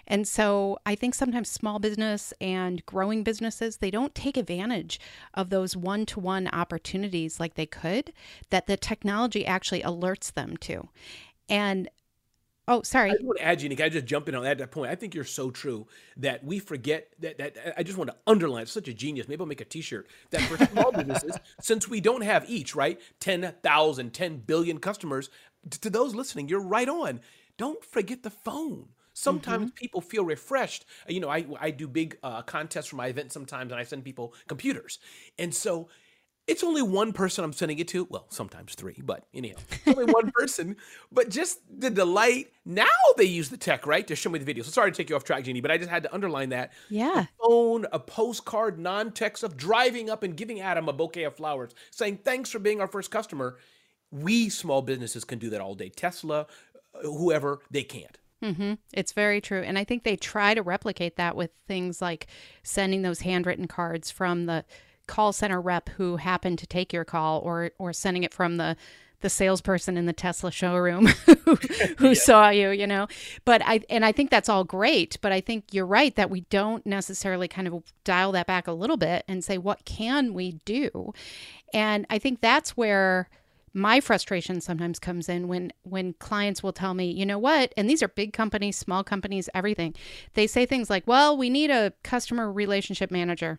And 0.08 0.26
so 0.26 0.78
I 0.84 0.96
think 0.96 1.14
sometimes 1.14 1.48
small 1.48 1.78
business 1.78 2.34
and 2.40 2.84
growing 2.86 3.22
businesses, 3.22 3.76
they 3.76 3.92
don't 3.92 4.12
take 4.12 4.36
advantage 4.36 4.98
of 5.34 5.50
those 5.50 5.76
one-to-one 5.76 6.48
opportunities 6.48 7.38
like 7.38 7.54
they 7.54 7.66
could 7.66 8.12
that 8.50 8.66
the 8.66 8.76
technology 8.76 9.46
actually 9.46 9.82
alerts 9.82 10.34
them 10.34 10.56
to. 10.56 10.88
And 11.48 11.88
Oh, 12.70 12.82
sorry. 12.82 13.10
I 13.10 13.14
just 13.14 13.24
want 13.24 13.38
to 13.38 13.44
add, 13.44 13.58
can 13.58 13.82
I 13.82 13.88
just 13.88 14.06
jump 14.06 14.28
in 14.28 14.36
on 14.36 14.44
that, 14.44 14.58
that 14.58 14.70
point? 14.70 14.92
I 14.92 14.94
think 14.94 15.12
you're 15.12 15.24
so 15.24 15.50
true 15.50 15.88
that 16.18 16.44
we 16.44 16.60
forget 16.60 17.08
that, 17.18 17.36
that 17.38 17.74
I 17.76 17.82
just 17.82 17.98
want 17.98 18.10
to 18.10 18.16
underline, 18.28 18.62
it's 18.62 18.70
such 18.70 18.86
a 18.86 18.94
genius. 18.94 19.26
Maybe 19.26 19.40
I'll 19.40 19.46
make 19.46 19.60
a 19.60 19.64
t-shirt 19.64 20.06
that 20.30 20.42
for 20.42 20.64
small 20.66 20.92
businesses, 20.92 21.36
since 21.60 21.88
we 21.88 22.00
don't 22.00 22.22
have 22.22 22.48
each, 22.48 22.76
right? 22.76 23.00
10,000, 23.18 24.14
10 24.14 24.36
billion 24.38 24.78
customers, 24.78 25.30
to 25.80 25.90
those 25.90 26.14
listening, 26.14 26.48
you're 26.48 26.62
right 26.62 26.88
on. 26.88 27.20
Don't 27.56 27.84
forget 27.84 28.22
the 28.22 28.30
phone. 28.30 28.90
Sometimes 29.14 29.66
mm-hmm. 29.66 29.74
people 29.74 30.00
feel 30.00 30.24
refreshed. 30.24 30.86
You 31.08 31.18
know, 31.18 31.28
I, 31.28 31.44
I 31.60 31.72
do 31.72 31.88
big 31.88 32.18
uh, 32.22 32.42
contests 32.42 32.86
for 32.86 32.96
my 32.96 33.08
event 33.08 33.32
sometimes, 33.32 33.72
and 33.72 33.80
I 33.80 33.84
send 33.84 34.04
people 34.04 34.32
computers. 34.46 35.00
And 35.40 35.52
so 35.52 35.88
it's 36.46 36.64
only 36.64 36.82
one 36.82 37.12
person 37.12 37.44
I'm 37.44 37.52
sending 37.52 37.78
it 37.78 37.88
to. 37.88 38.06
Well, 38.10 38.26
sometimes 38.30 38.74
three, 38.74 38.96
but 39.02 39.24
anyhow, 39.32 39.56
only 39.86 40.04
one 40.06 40.30
person. 40.34 40.76
But 41.12 41.28
just 41.28 41.60
the 41.78 41.90
delight. 41.90 42.52
Now 42.64 42.86
they 43.16 43.24
use 43.24 43.48
the 43.48 43.56
tech, 43.56 43.86
right, 43.86 44.06
to 44.06 44.16
show 44.16 44.30
me 44.30 44.38
the 44.38 44.44
video. 44.44 44.62
So 44.64 44.70
sorry 44.70 44.90
to 44.90 44.96
take 44.96 45.10
you 45.10 45.16
off 45.16 45.24
track, 45.24 45.44
Jeannie, 45.44 45.60
but 45.60 45.70
I 45.70 45.78
just 45.78 45.90
had 45.90 46.02
to 46.02 46.14
underline 46.14 46.50
that. 46.50 46.72
Yeah. 46.88 47.22
A 47.22 47.28
phone, 47.40 47.86
a 47.92 47.98
postcard, 47.98 48.78
non-text 48.78 49.42
of 49.42 49.56
driving 49.56 50.10
up 50.10 50.22
and 50.22 50.36
giving 50.36 50.60
Adam 50.60 50.88
a 50.88 50.92
bouquet 50.92 51.24
of 51.24 51.36
flowers, 51.36 51.72
saying 51.90 52.18
thanks 52.24 52.50
for 52.50 52.58
being 52.58 52.80
our 52.80 52.88
first 52.88 53.10
customer. 53.10 53.58
We 54.10 54.48
small 54.48 54.82
businesses 54.82 55.24
can 55.24 55.38
do 55.38 55.50
that 55.50 55.60
all 55.60 55.74
day. 55.74 55.88
Tesla, 55.88 56.46
uh, 56.94 57.02
whoever, 57.02 57.60
they 57.70 57.84
can't. 57.84 58.18
Mm-hmm. 58.42 58.74
It's 58.92 59.12
very 59.12 59.40
true. 59.40 59.62
And 59.62 59.78
I 59.78 59.84
think 59.84 60.02
they 60.02 60.16
try 60.16 60.54
to 60.54 60.62
replicate 60.62 61.16
that 61.16 61.36
with 61.36 61.50
things 61.68 62.00
like 62.00 62.26
sending 62.62 63.02
those 63.02 63.20
handwritten 63.20 63.68
cards 63.68 64.10
from 64.10 64.46
the 64.46 64.64
call 65.10 65.32
center 65.32 65.60
rep 65.60 65.88
who 65.90 66.16
happened 66.16 66.58
to 66.60 66.66
take 66.66 66.92
your 66.92 67.04
call 67.04 67.40
or 67.40 67.72
or 67.78 67.92
sending 67.92 68.22
it 68.22 68.32
from 68.32 68.56
the 68.56 68.76
the 69.20 69.28
salesperson 69.28 69.96
in 69.96 70.06
the 70.06 70.12
Tesla 70.12 70.50
showroom 70.50 71.06
who, 71.26 71.56
who 71.98 72.08
yeah. 72.08 72.14
saw 72.14 72.48
you, 72.48 72.70
you 72.70 72.86
know. 72.86 73.06
But 73.44 73.60
I 73.64 73.80
and 73.90 74.04
I 74.04 74.12
think 74.12 74.30
that's 74.30 74.48
all 74.48 74.64
great, 74.64 75.18
but 75.20 75.32
I 75.32 75.40
think 75.40 75.72
you're 75.72 75.86
right 75.86 76.14
that 76.16 76.30
we 76.30 76.42
don't 76.42 76.84
necessarily 76.86 77.48
kind 77.48 77.68
of 77.68 77.82
dial 78.04 78.32
that 78.32 78.46
back 78.46 78.66
a 78.66 78.72
little 78.72 78.96
bit 78.96 79.24
and 79.28 79.44
say 79.44 79.58
what 79.58 79.84
can 79.84 80.32
we 80.32 80.52
do? 80.64 81.12
And 81.74 82.06
I 82.08 82.18
think 82.18 82.40
that's 82.40 82.76
where 82.76 83.28
my 83.72 84.00
frustration 84.00 84.60
sometimes 84.60 84.98
comes 84.98 85.28
in 85.28 85.48
when 85.48 85.72
when 85.82 86.14
clients 86.14 86.62
will 86.62 86.72
tell 86.72 86.94
me, 86.94 87.10
"You 87.10 87.26
know 87.26 87.38
what?" 87.38 87.72
And 87.76 87.90
these 87.90 88.02
are 88.02 88.08
big 88.08 88.32
companies, 88.32 88.76
small 88.76 89.04
companies, 89.04 89.48
everything. 89.54 89.94
They 90.34 90.46
say 90.46 90.66
things 90.66 90.88
like, 90.88 91.06
"Well, 91.06 91.36
we 91.36 91.50
need 91.50 91.70
a 91.70 91.92
customer 92.02 92.50
relationship 92.50 93.10
manager 93.10 93.58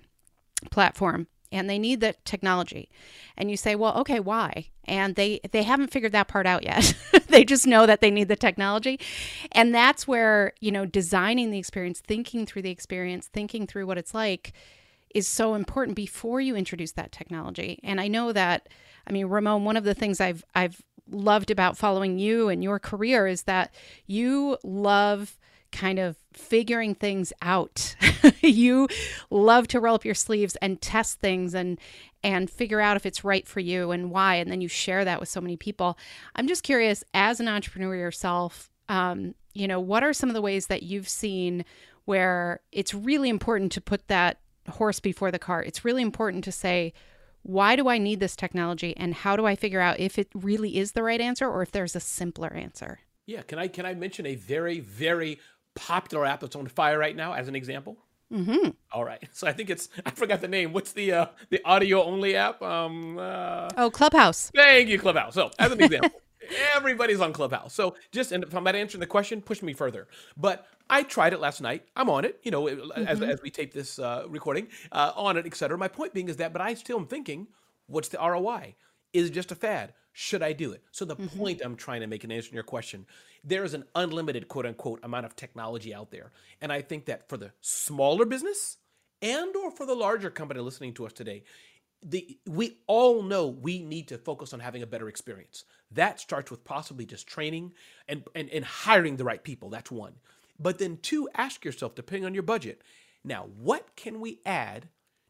platform." 0.71 1.27
And 1.51 1.69
they 1.69 1.79
need 1.79 2.01
the 2.01 2.15
technology. 2.25 2.89
And 3.37 3.49
you 3.51 3.57
say 3.57 3.75
well 3.75 3.97
okay 3.99 4.19
why? 4.19 4.67
And 4.85 5.15
they 5.15 5.39
they 5.51 5.63
haven't 5.63 5.91
figured 5.91 6.11
that 6.13 6.27
part 6.27 6.45
out 6.45 6.63
yet. 6.63 6.93
They 7.31 7.45
just 7.45 7.65
know 7.65 7.85
that 7.85 8.01
they 8.01 8.11
need 8.11 8.27
the 8.27 8.35
technology. 8.35 8.99
And 9.53 9.73
that's 9.73 10.05
where 10.05 10.51
you 10.59 10.71
know 10.71 10.85
designing 10.85 11.49
the 11.49 11.59
experience 11.59 12.01
thinking 12.01 12.45
through 12.45 12.63
the 12.63 12.71
experience 12.71 13.27
thinking 13.27 13.65
through 13.67 13.87
what 13.87 13.97
it's 13.97 14.13
like 14.13 14.51
is 15.15 15.27
so 15.27 15.55
important 15.55 15.95
before 15.95 16.41
you 16.41 16.55
introduce 16.55 16.91
that 16.93 17.11
technology. 17.11 17.79
And 17.83 18.01
i 18.01 18.07
know 18.07 18.31
that 18.33 18.69
i 19.07 19.11
mean 19.11 19.27
ramon 19.27 19.63
one 19.63 19.77
of 19.77 19.83
the 19.83 19.93
things 19.93 20.19
i've 20.21 20.43
i've 20.55 20.81
loved 21.09 21.51
about 21.51 21.77
following 21.77 22.19
you 22.19 22.49
and 22.49 22.63
your 22.63 22.79
career 22.79 23.27
is 23.27 23.43
that 23.43 23.73
you 24.05 24.57
love 24.63 25.37
kind 25.71 25.99
of 25.99 26.17
figuring 26.33 26.95
things 26.95 27.33
out. 27.41 27.95
you 28.41 28.87
love 29.29 29.67
to 29.69 29.79
roll 29.79 29.95
up 29.95 30.05
your 30.05 30.15
sleeves 30.15 30.55
and 30.61 30.81
test 30.81 31.19
things 31.19 31.53
and 31.53 31.79
and 32.23 32.49
figure 32.49 32.79
out 32.79 32.97
if 32.97 33.05
it's 33.05 33.23
right 33.23 33.47
for 33.47 33.59
you 33.59 33.89
and 33.89 34.11
why 34.11 34.35
and 34.35 34.51
then 34.51 34.61
you 34.61 34.67
share 34.67 35.03
that 35.03 35.19
with 35.19 35.29
so 35.29 35.41
many 35.41 35.57
people. 35.57 35.97
I'm 36.35 36.47
just 36.47 36.63
curious 36.63 37.03
as 37.13 37.39
an 37.39 37.47
entrepreneur 37.47 37.95
yourself, 37.95 38.69
um, 38.89 39.33
you 39.53 39.67
know, 39.67 39.79
what 39.79 40.03
are 40.03 40.13
some 40.13 40.29
of 40.29 40.35
the 40.35 40.41
ways 40.41 40.67
that 40.67 40.83
you've 40.83 41.09
seen 41.09 41.65
where 42.05 42.61
it's 42.71 42.93
really 42.93 43.29
important 43.29 43.71
to 43.73 43.81
put 43.81 44.07
that 44.07 44.39
horse 44.69 44.99
before 44.99 45.31
the 45.31 45.39
cart? 45.39 45.67
It's 45.67 45.83
really 45.83 46.01
important 46.01 46.43
to 46.43 46.51
say 46.51 46.93
why 47.43 47.75
do 47.75 47.87
I 47.87 47.97
need 47.97 48.19
this 48.19 48.35
technology 48.35 48.95
and 48.95 49.13
how 49.13 49.35
do 49.35 49.45
I 49.45 49.55
figure 49.55 49.81
out 49.81 49.99
if 49.99 50.19
it 50.19 50.29
really 50.35 50.77
is 50.77 50.91
the 50.91 51.03
right 51.03 51.19
answer 51.19 51.49
or 51.49 51.63
if 51.63 51.71
there's 51.71 51.95
a 51.95 51.99
simpler 51.99 52.53
answer? 52.53 52.99
Yeah, 53.25 53.41
can 53.41 53.59
I 53.59 53.67
can 53.67 53.85
I 53.85 53.93
mention 53.93 54.25
a 54.25 54.35
very 54.35 54.79
very 54.79 55.39
popular 55.75 56.25
app 56.25 56.41
that's 56.41 56.55
on 56.55 56.67
fire 56.67 56.97
right 56.97 57.15
now 57.15 57.33
as 57.33 57.47
an 57.47 57.55
example? 57.55 57.97
Mm-hmm. 58.31 58.69
All 58.91 59.03
right. 59.03 59.19
So 59.33 59.47
I 59.47 59.53
think 59.53 59.69
it's 59.69 59.89
I 60.05 60.11
forgot 60.11 60.41
the 60.41 60.47
name. 60.47 60.71
What's 60.71 60.91
the 60.91 61.11
uh, 61.13 61.25
the 61.49 61.61
audio 61.65 62.03
only 62.03 62.35
app? 62.35 62.61
Um. 62.61 63.17
Uh, 63.17 63.69
oh, 63.77 63.89
Clubhouse. 63.89 64.51
Thank 64.53 64.89
you, 64.89 64.99
Clubhouse. 64.99 65.33
So 65.33 65.51
as 65.57 65.71
an 65.71 65.81
example, 65.83 66.21
everybody's 66.75 67.21
on 67.21 67.33
Clubhouse. 67.33 67.73
So 67.73 67.95
just 68.11 68.31
and 68.31 68.43
if 68.43 68.53
I'm 68.53 68.63
not 68.63 68.75
answering 68.75 68.99
the 68.99 69.07
question, 69.07 69.41
push 69.41 69.61
me 69.61 69.73
further. 69.73 70.07
But 70.37 70.67
I 70.89 71.03
tried 71.03 71.33
it 71.33 71.39
last 71.39 71.61
night. 71.61 71.85
I'm 71.95 72.09
on 72.09 72.25
it. 72.25 72.39
You 72.43 72.51
know, 72.51 72.63
mm-hmm. 72.63 73.07
as, 73.07 73.21
as 73.21 73.41
we 73.41 73.49
tape 73.49 73.73
this 73.73 73.97
uh, 73.97 74.25
recording, 74.27 74.67
uh, 74.91 75.13
on 75.15 75.37
it, 75.37 75.45
etc. 75.45 75.77
My 75.77 75.87
point 75.87 76.13
being 76.13 76.29
is 76.29 76.37
that, 76.37 76.53
but 76.53 76.61
I 76.61 76.73
still 76.75 76.99
am 76.99 77.07
thinking, 77.07 77.47
what's 77.87 78.09
the 78.09 78.17
ROI? 78.17 78.75
Is 79.13 79.29
it 79.29 79.31
just 79.31 79.51
a 79.51 79.55
fad? 79.55 79.93
Should 80.13 80.43
I 80.43 80.53
do 80.53 80.73
it? 80.73 80.83
So 80.91 81.05
the 81.05 81.15
mm-hmm. 81.15 81.39
point 81.39 81.61
I'm 81.63 81.75
trying 81.75 82.01
to 82.01 82.07
make 82.07 82.23
in 82.23 82.31
answering 82.31 82.55
your 82.55 82.63
question 82.63 83.05
there 83.43 83.63
is 83.63 83.73
an 83.73 83.85
unlimited 83.95 84.47
quote 84.47 84.65
unquote 84.65 84.99
amount 85.03 85.25
of 85.25 85.35
technology 85.35 85.93
out 85.93 86.11
there. 86.11 86.31
And 86.61 86.71
I 86.71 86.81
think 86.81 87.05
that 87.05 87.27
for 87.27 87.37
the 87.37 87.51
smaller 87.61 88.25
business 88.25 88.77
and 89.21 89.55
or 89.55 89.71
for 89.71 89.85
the 89.85 89.95
larger 89.95 90.29
company 90.29 90.59
listening 90.59 90.93
to 90.95 91.05
us 91.05 91.13
today, 91.13 91.43
the 92.03 92.37
we 92.47 92.77
all 92.87 93.21
know 93.21 93.47
we 93.47 93.83
need 93.83 94.07
to 94.07 94.17
focus 94.17 94.53
on 94.53 94.59
having 94.59 94.81
a 94.81 94.87
better 94.87 95.07
experience. 95.07 95.65
That 95.91 96.19
starts 96.19 96.49
with 96.49 96.63
possibly 96.63 97.05
just 97.05 97.27
training 97.27 97.73
and, 98.07 98.23
and, 98.33 98.49
and 98.49 98.65
hiring 98.65 99.17
the 99.17 99.23
right 99.23 99.43
people. 99.43 99.69
That's 99.69 99.91
one. 99.91 100.13
But 100.59 100.79
then 100.79 100.97
two, 101.01 101.29
ask 101.35 101.65
yourself, 101.65 101.95
depending 101.95 102.25
on 102.25 102.33
your 102.33 102.43
budget, 102.43 102.81
now 103.23 103.47
what 103.57 103.95
can 103.95 104.19
we 104.19 104.39
add 104.45 104.87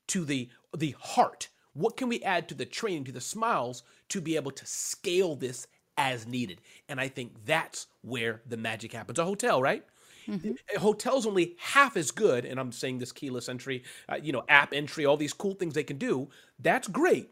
to 0.08 0.24
the 0.25 0.50
the 0.75 0.96
heart? 1.00 1.50
What 1.74 1.96
can 1.96 2.10
we 2.10 2.22
add 2.24 2.50
to 2.50 2.56
the 2.56 2.65
training, 2.65 3.06
to 3.06 3.12
the 3.13 3.22
smiles, 3.22 3.84
to 4.10 4.20
be 4.20 4.36
able 4.36 4.51
to 4.51 4.65
scale 4.65 5.36
this 5.36 5.68
as 6.01 6.25
needed. 6.25 6.62
And 6.89 7.00
I 7.00 7.08
think 7.08 7.46
that's 7.46 7.86
where 8.01 8.41
the 8.48 8.58
magic 8.58 8.91
happens. 8.91 9.20
A 9.20 9.24
hotel, 9.24 9.62
right? 9.62 9.84
Mm-hmm. 10.27 10.79
Hotel's 10.79 11.27
only 11.27 11.55
half 11.60 11.96
as 11.96 12.10
good, 12.10 12.43
and 12.43 12.60
I'm 12.60 12.72
saying 12.72 12.98
this 12.98 13.12
keyless 13.12 13.48
entry, 13.48 13.84
uh, 14.10 14.17
you 14.22 14.31
know, 14.31 14.43
app 14.50 14.74
entry, 14.74 15.05
all 15.05 15.17
these 15.17 15.34
cool 15.34 15.53
things 15.53 15.75
they 15.75 15.84
can 15.84 15.98
do. 15.98 16.29
That's 16.60 16.88
great. 16.88 17.29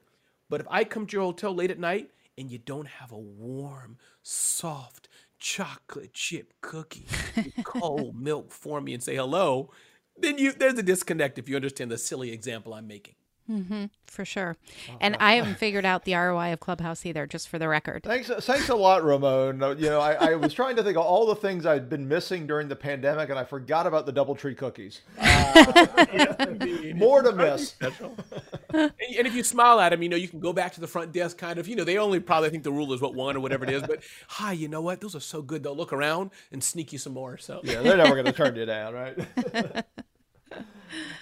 But 0.50 0.62
if 0.62 0.68
I 0.70 0.84
come 0.84 1.08
to 1.08 1.18
your 1.18 1.26
hotel 1.26 1.54
late 1.54 1.72
at 1.72 1.80
night 1.80 2.12
and 2.38 2.52
you 2.52 2.58
don't 2.60 2.88
have 2.88 3.12
a 3.12 3.18
warm, 3.18 3.98
soft 4.22 5.10
chocolate 5.40 6.14
chip 6.14 6.54
cookie, 6.62 7.08
cold 7.64 8.20
milk 8.20 8.52
for 8.52 8.82
me 8.82 8.94
and 8.94 9.02
say 9.02 9.16
hello, 9.16 9.72
then 10.18 10.38
you 10.38 10.52
there's 10.52 10.78
a 10.78 10.84
disconnect 10.84 11.40
if 11.40 11.50
you 11.50 11.56
understand 11.56 11.92
the 11.92 11.98
silly 11.98 12.32
example 12.32 12.74
I'm 12.74 12.88
making. 12.88 13.16
Mm-hmm, 13.50 13.86
for 14.06 14.26
sure. 14.26 14.58
And 15.02 15.18
I 15.20 15.34
haven't 15.34 15.56
figured 15.58 15.86
out 15.86 16.06
the 16.06 16.14
ROI 16.14 16.54
of 16.54 16.60
Clubhouse 16.60 17.06
either, 17.06 17.26
just 17.26 17.50
for 17.50 17.58
the 17.58 17.68
record. 17.68 18.04
Thanks, 18.04 18.28
thanks 18.28 18.70
a 18.70 18.76
lot, 18.76 19.04
Ramon. 19.04 19.60
You 19.80 19.90
know, 19.90 20.00
I, 20.00 20.32
I 20.32 20.36
was 20.36 20.54
trying 20.54 20.76
to 20.76 20.84
think 20.84 20.98
of 20.98 21.04
all 21.04 21.26
the 21.26 21.36
things 21.36 21.66
I'd 21.66 21.90
been 21.90 22.08
missing 22.08 22.46
during 22.46 22.68
the 22.68 22.76
pandemic, 22.76 23.30
and 23.30 23.40
I 23.40 23.44
forgot 23.44 23.88
about 23.88 24.06
the 24.06 24.14
DoubleTree 24.14 24.58
cookies. 24.58 25.02
Uh, 25.52 26.56
more 26.96 27.24
to 27.24 27.32
miss. 27.32 27.74
and 27.82 28.92
if 29.00 29.34
you 29.34 29.44
smile 29.44 29.80
at 29.80 29.90
them, 29.90 30.04
you 30.04 30.10
know, 30.10 30.16
you 30.16 30.28
can 30.28 30.40
go 30.40 30.54
back 30.54 30.74
to 30.74 30.80
the 30.80 30.88
front 30.88 31.12
desk, 31.12 31.38
kind 31.38 31.58
of. 31.58 31.68
You 31.68 31.76
know, 31.76 31.84
they 31.84 31.98
only 31.98 32.20
probably 32.20 32.50
think 32.50 32.64
the 32.64 32.72
rule 32.72 32.94
is 32.94 33.02
what 33.02 33.16
one 33.16 33.36
or 33.36 33.40
whatever 33.40 33.66
it 33.66 33.72
is. 33.72 33.82
But 33.82 34.04
hi, 34.28 34.52
you 34.54 34.68
know 34.68 34.82
what? 34.82 35.02
Those 35.02 35.16
are 35.16 35.20
so 35.20 35.42
good. 35.42 35.64
They'll 35.64 35.76
look 35.76 35.92
around 35.92 36.32
and 36.52 36.64
sneak 36.64 36.94
you 36.94 37.00
some 37.00 37.14
more. 37.14 37.38
So 37.38 37.62
yeah, 37.64 37.82
they're 37.82 37.98
never 37.98 38.14
going 38.14 38.26
to 38.26 38.32
turn 38.32 38.56
you 38.56 38.66
down, 38.66 38.94
right? 38.94 39.18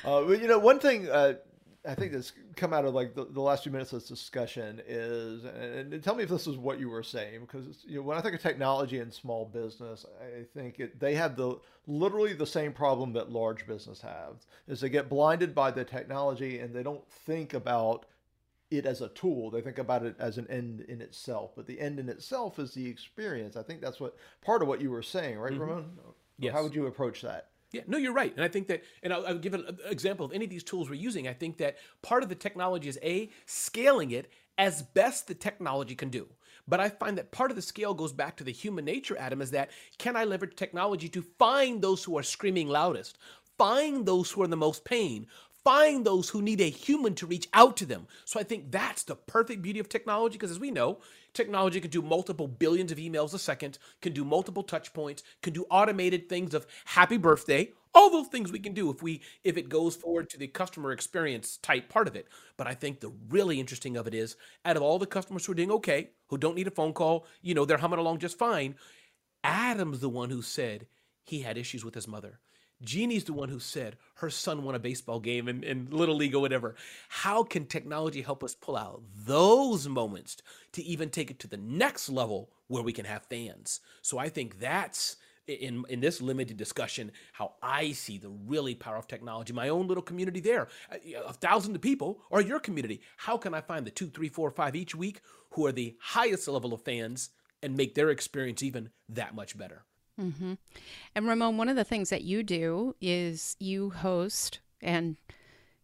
Uh, 0.06 0.24
but 0.24 0.42
you 0.42 0.48
know, 0.48 0.60
one 0.60 0.80
thing 0.80 1.10
uh, 1.10 1.34
I 1.88 1.96
think 1.96 2.12
that's 2.12 2.34
come 2.56 2.74
out 2.74 2.86
of 2.86 2.94
like 2.94 3.16
the, 3.16 3.26
the 3.26 3.42
last 3.42 3.64
few 3.64 3.72
minutes 3.72 3.94
of 3.94 4.02
this 4.02 4.10
discussion 4.10 4.82
is, 4.86 5.46
and, 5.46 5.94
and 5.94 6.04
tell 6.04 6.16
me 6.16 6.24
if 6.24 6.30
this 6.30 6.46
is 6.46 6.58
what 6.58 6.80
you 6.80 6.90
were 6.90 7.04
saying, 7.04 7.42
because 7.42 7.66
you 7.86 7.98
know 7.98 8.02
when 8.02 8.18
I 8.18 8.22
think 8.22 8.36
of 8.36 8.42
technology 8.42 9.00
and 9.00 9.14
small 9.14 9.46
business, 9.46 10.06
I 10.22 10.44
think 10.54 10.80
it, 10.80 11.00
they 11.00 11.16
have 11.16 11.38
the 11.38 11.60
literally 11.88 12.34
the 12.34 12.46
same 12.46 12.74
problem 12.74 13.14
that 13.14 13.32
large 13.32 13.66
business 13.66 14.02
have, 14.02 14.46
is 14.68 14.82
they 14.82 14.90
get 14.90 15.10
blinded 15.10 15.56
by 15.56 15.72
the 15.72 15.86
technology 15.86 16.60
and 16.60 16.76
they 16.76 16.84
don't 16.84 17.08
think 17.10 17.54
about 17.54 18.06
it 18.70 18.86
as 18.86 19.02
a 19.02 19.08
tool. 19.10 19.50
They 19.50 19.62
think 19.62 19.78
about 19.78 20.06
it 20.06 20.16
as 20.20 20.38
an 20.38 20.48
end 20.50 20.82
in 20.82 21.02
itself, 21.02 21.52
but 21.56 21.68
the 21.68 21.80
end 21.80 22.00
in 22.00 22.10
itself 22.10 22.60
is 22.60 22.74
the 22.74 22.88
experience. 22.88 23.56
I 23.56 23.64
think 23.64 23.82
that's 23.82 24.00
what 24.00 24.18
part 24.42 24.62
of 24.62 24.68
what 24.68 24.82
you 24.82 24.92
were 24.92 25.04
saying, 25.04 25.40
right, 25.40 25.54
mm-hmm. 25.54 25.62
Ramon? 25.62 25.92
Yes. 26.38 26.54
How 26.54 26.64
would 26.64 26.76
you 26.76 26.86
approach 26.86 27.22
that? 27.22 27.48
Yeah, 27.72 27.82
no, 27.88 27.98
you're 27.98 28.14
right. 28.14 28.34
And 28.34 28.44
I 28.44 28.48
think 28.48 28.68
that, 28.68 28.84
and 29.04 29.12
I'll, 29.12 29.26
I'll 29.26 29.38
give 29.38 29.54
an 29.54 29.66
uh, 29.68 29.90
example 29.90 30.26
of 30.26 30.32
any 30.32 30.46
of 30.46 30.52
these 30.52 30.64
tools 30.64 30.90
we're 30.90 30.96
using. 30.96 31.28
I 31.28 31.34
think 31.34 31.58
that 31.58 31.78
part 32.02 32.24
of 32.24 32.30
the 32.30 32.36
technology 32.36 32.88
is 32.88 32.98
A, 33.04 33.30
scaling 33.46 34.12
it 34.12 34.32
as 34.58 34.82
best 34.82 35.28
the 35.28 35.36
technology 35.36 35.96
can 35.96 36.10
do. 36.10 36.28
But 36.68 36.80
I 36.80 36.90
find 36.90 37.18
that 37.18 37.32
part 37.32 37.52
of 37.52 37.56
the 37.56 37.62
scale 37.62 37.94
goes 37.94 38.12
back 38.12 38.38
to 38.38 38.44
the 38.44 38.52
human 38.52 38.86
nature, 38.86 39.18
Adam, 39.18 39.42
is 39.42 39.52
that 39.52 39.72
can 39.98 40.16
I 40.16 40.26
leverage 40.26 40.56
technology 40.56 41.08
to 41.10 41.22
find 41.38 41.82
those 41.82 42.04
who 42.04 42.18
are 42.18 42.24
screaming 42.24 42.68
loudest, 42.68 43.18
find 43.58 44.06
those 44.06 44.32
who 44.32 44.42
are 44.42 44.46
in 44.46 44.50
the 44.52 44.58
most 44.58 44.84
pain, 44.84 45.28
find 45.68 46.06
those 46.06 46.30
who 46.30 46.42
need 46.42 46.62
a 46.62 46.70
human 46.70 47.14
to 47.14 47.26
reach 47.26 47.50
out 47.54 47.76
to 47.76 47.86
them. 47.86 48.08
So 48.24 48.40
I 48.40 48.44
think 48.44 48.72
that's 48.72 49.04
the 49.04 49.18
perfect 49.18 49.62
beauty 49.62 49.82
of 49.82 49.90
technology 49.90 50.38
because 50.38 50.50
as 50.50 50.62
we 50.62 50.72
know, 50.72 51.00
technology 51.34 51.82
can 51.82 51.92
do 51.92 52.02
multiple 52.02 52.48
billions 52.48 52.90
of 52.90 52.98
emails 52.98 53.34
a 53.34 53.38
second, 53.38 53.78
can 54.02 54.14
do 54.14 54.24
multiple 54.24 54.64
touch 54.64 54.94
points, 54.94 55.24
can 55.42 55.52
do 55.52 55.66
automated 55.70 56.30
things 56.30 56.54
of 56.54 56.66
happy 56.86 57.18
birthday, 57.18 57.70
all 57.94 58.10
those 58.10 58.28
things 58.28 58.50
we 58.50 58.60
can 58.60 58.74
do 58.74 58.90
if 58.90 59.04
we 59.04 59.22
if 59.44 59.58
it 59.58 59.68
goes 59.68 59.94
forward 59.98 60.30
to 60.30 60.38
the 60.38 60.48
customer 60.48 60.94
experience 60.94 61.58
type 61.58 61.90
part 61.90 62.08
of 62.08 62.16
it. 62.16 62.30
But 62.56 62.68
I 62.68 62.74
think 62.74 63.02
the 63.02 63.12
really 63.28 63.60
interesting 63.60 63.98
of 63.98 64.08
it 64.08 64.14
is 64.14 64.38
out 64.64 64.78
of 64.78 64.84
all 64.84 65.00
the 65.00 65.06
customers 65.06 65.46
who 65.46 65.52
are 65.52 65.56
doing 65.56 65.72
okay, 65.72 66.12
who 66.28 66.38
don't 66.38 66.56
need 66.56 66.68
a 66.68 66.72
phone 66.72 66.94
call, 66.94 67.26
you 67.42 67.54
know, 67.54 67.66
they're 67.66 67.78
humming 67.78 68.00
along 68.00 68.20
just 68.20 68.40
fine, 68.40 68.76
Adam's 69.44 70.00
the 70.00 70.08
one 70.08 70.30
who 70.30 70.42
said 70.42 70.88
he 71.26 71.42
had 71.42 71.58
issues 71.58 71.84
with 71.84 71.94
his 71.94 72.08
mother. 72.08 72.40
Jeannie's 72.82 73.24
the 73.24 73.34
one 73.34 73.50
who 73.50 73.60
said 73.60 73.98
her 74.16 74.30
son 74.30 74.64
won 74.64 74.76
a 74.76 74.80
baseball 74.80 75.20
game 75.20 75.48
in, 75.48 75.64
in 75.64 75.88
Little 75.90 76.16
League 76.16 76.36
or 76.36 76.40
whatever. 76.40 76.76
How 77.10 77.44
can 77.44 77.66
technology 77.66 78.22
help 78.22 78.44
us 78.44 78.56
pull 78.56 78.78
out 78.78 79.02
those 79.16 79.88
moments 79.88 80.38
to 80.74 80.84
even 80.84 81.10
take 81.10 81.32
it 81.32 81.40
to 81.40 81.48
the 81.48 81.58
next 81.58 82.10
level 82.10 82.52
where 82.68 82.84
we 82.84 82.94
can 82.94 83.06
have 83.06 83.24
fans? 83.24 83.80
So 84.02 84.18
I 84.18 84.30
think 84.30 84.60
that's 84.60 85.18
in 85.48 85.86
in 85.90 86.02
this 86.02 86.22
limited 86.22 86.58
discussion 86.58 87.12
how 87.34 87.54
I 87.64 87.94
see 87.94 88.18
the 88.18 88.30
really 88.30 88.76
power 88.76 88.98
of 88.98 89.08
technology. 89.08 89.54
My 89.54 89.70
own 89.70 89.88
little 89.88 90.04
community 90.04 90.40
there, 90.40 90.68
uh, 90.92 90.98
a 91.26 91.34
thousand 91.34 91.76
of 91.76 91.82
people, 91.82 92.22
or 92.30 92.42
your 92.42 92.60
community. 92.60 93.02
How 93.16 93.38
can 93.38 93.54
I 93.54 93.62
find 93.62 93.86
the 93.86 93.92
two, 93.92 94.08
three, 94.08 94.30
four, 94.30 94.52
five 94.52 94.76
each 94.76 94.94
week 94.94 95.22
who 95.52 95.66
are 95.66 95.72
the 95.72 95.96
highest 96.00 96.48
level 96.48 96.74
of 96.74 96.82
fans 96.82 97.30
and 97.64 97.76
make 97.76 97.96
their 97.96 98.10
experience 98.10 98.62
even 98.62 98.90
that 99.10 99.34
much 99.34 99.58
better? 99.58 99.84
Mm-hmm. 100.20 100.54
And 101.16 101.28
Ramon, 101.28 101.58
one 101.58 101.70
of 101.70 101.76
the 101.76 101.84
things 101.84 102.10
that 102.10 102.24
you 102.24 102.44
do 102.44 102.96
is 103.00 103.56
you 103.60 103.92
host, 103.92 104.60
and 104.82 105.18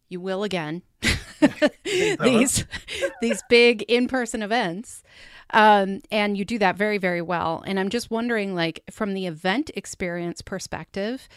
you 0.08 0.20
will 0.20 0.42
again, 0.42 0.82
these 1.84 2.64
these 3.20 3.42
big 3.48 3.82
in 3.82 4.08
person 4.08 4.42
events. 4.42 5.02
Um, 5.50 6.00
and 6.10 6.36
you 6.36 6.44
do 6.44 6.58
that 6.58 6.76
very, 6.76 6.98
very 6.98 7.22
well. 7.22 7.62
And 7.66 7.78
I'm 7.78 7.90
just 7.90 8.10
wondering, 8.10 8.54
like, 8.54 8.82
from 8.90 9.14
the 9.14 9.26
event 9.26 9.70
experience 9.76 10.40
perspective, 10.42 11.28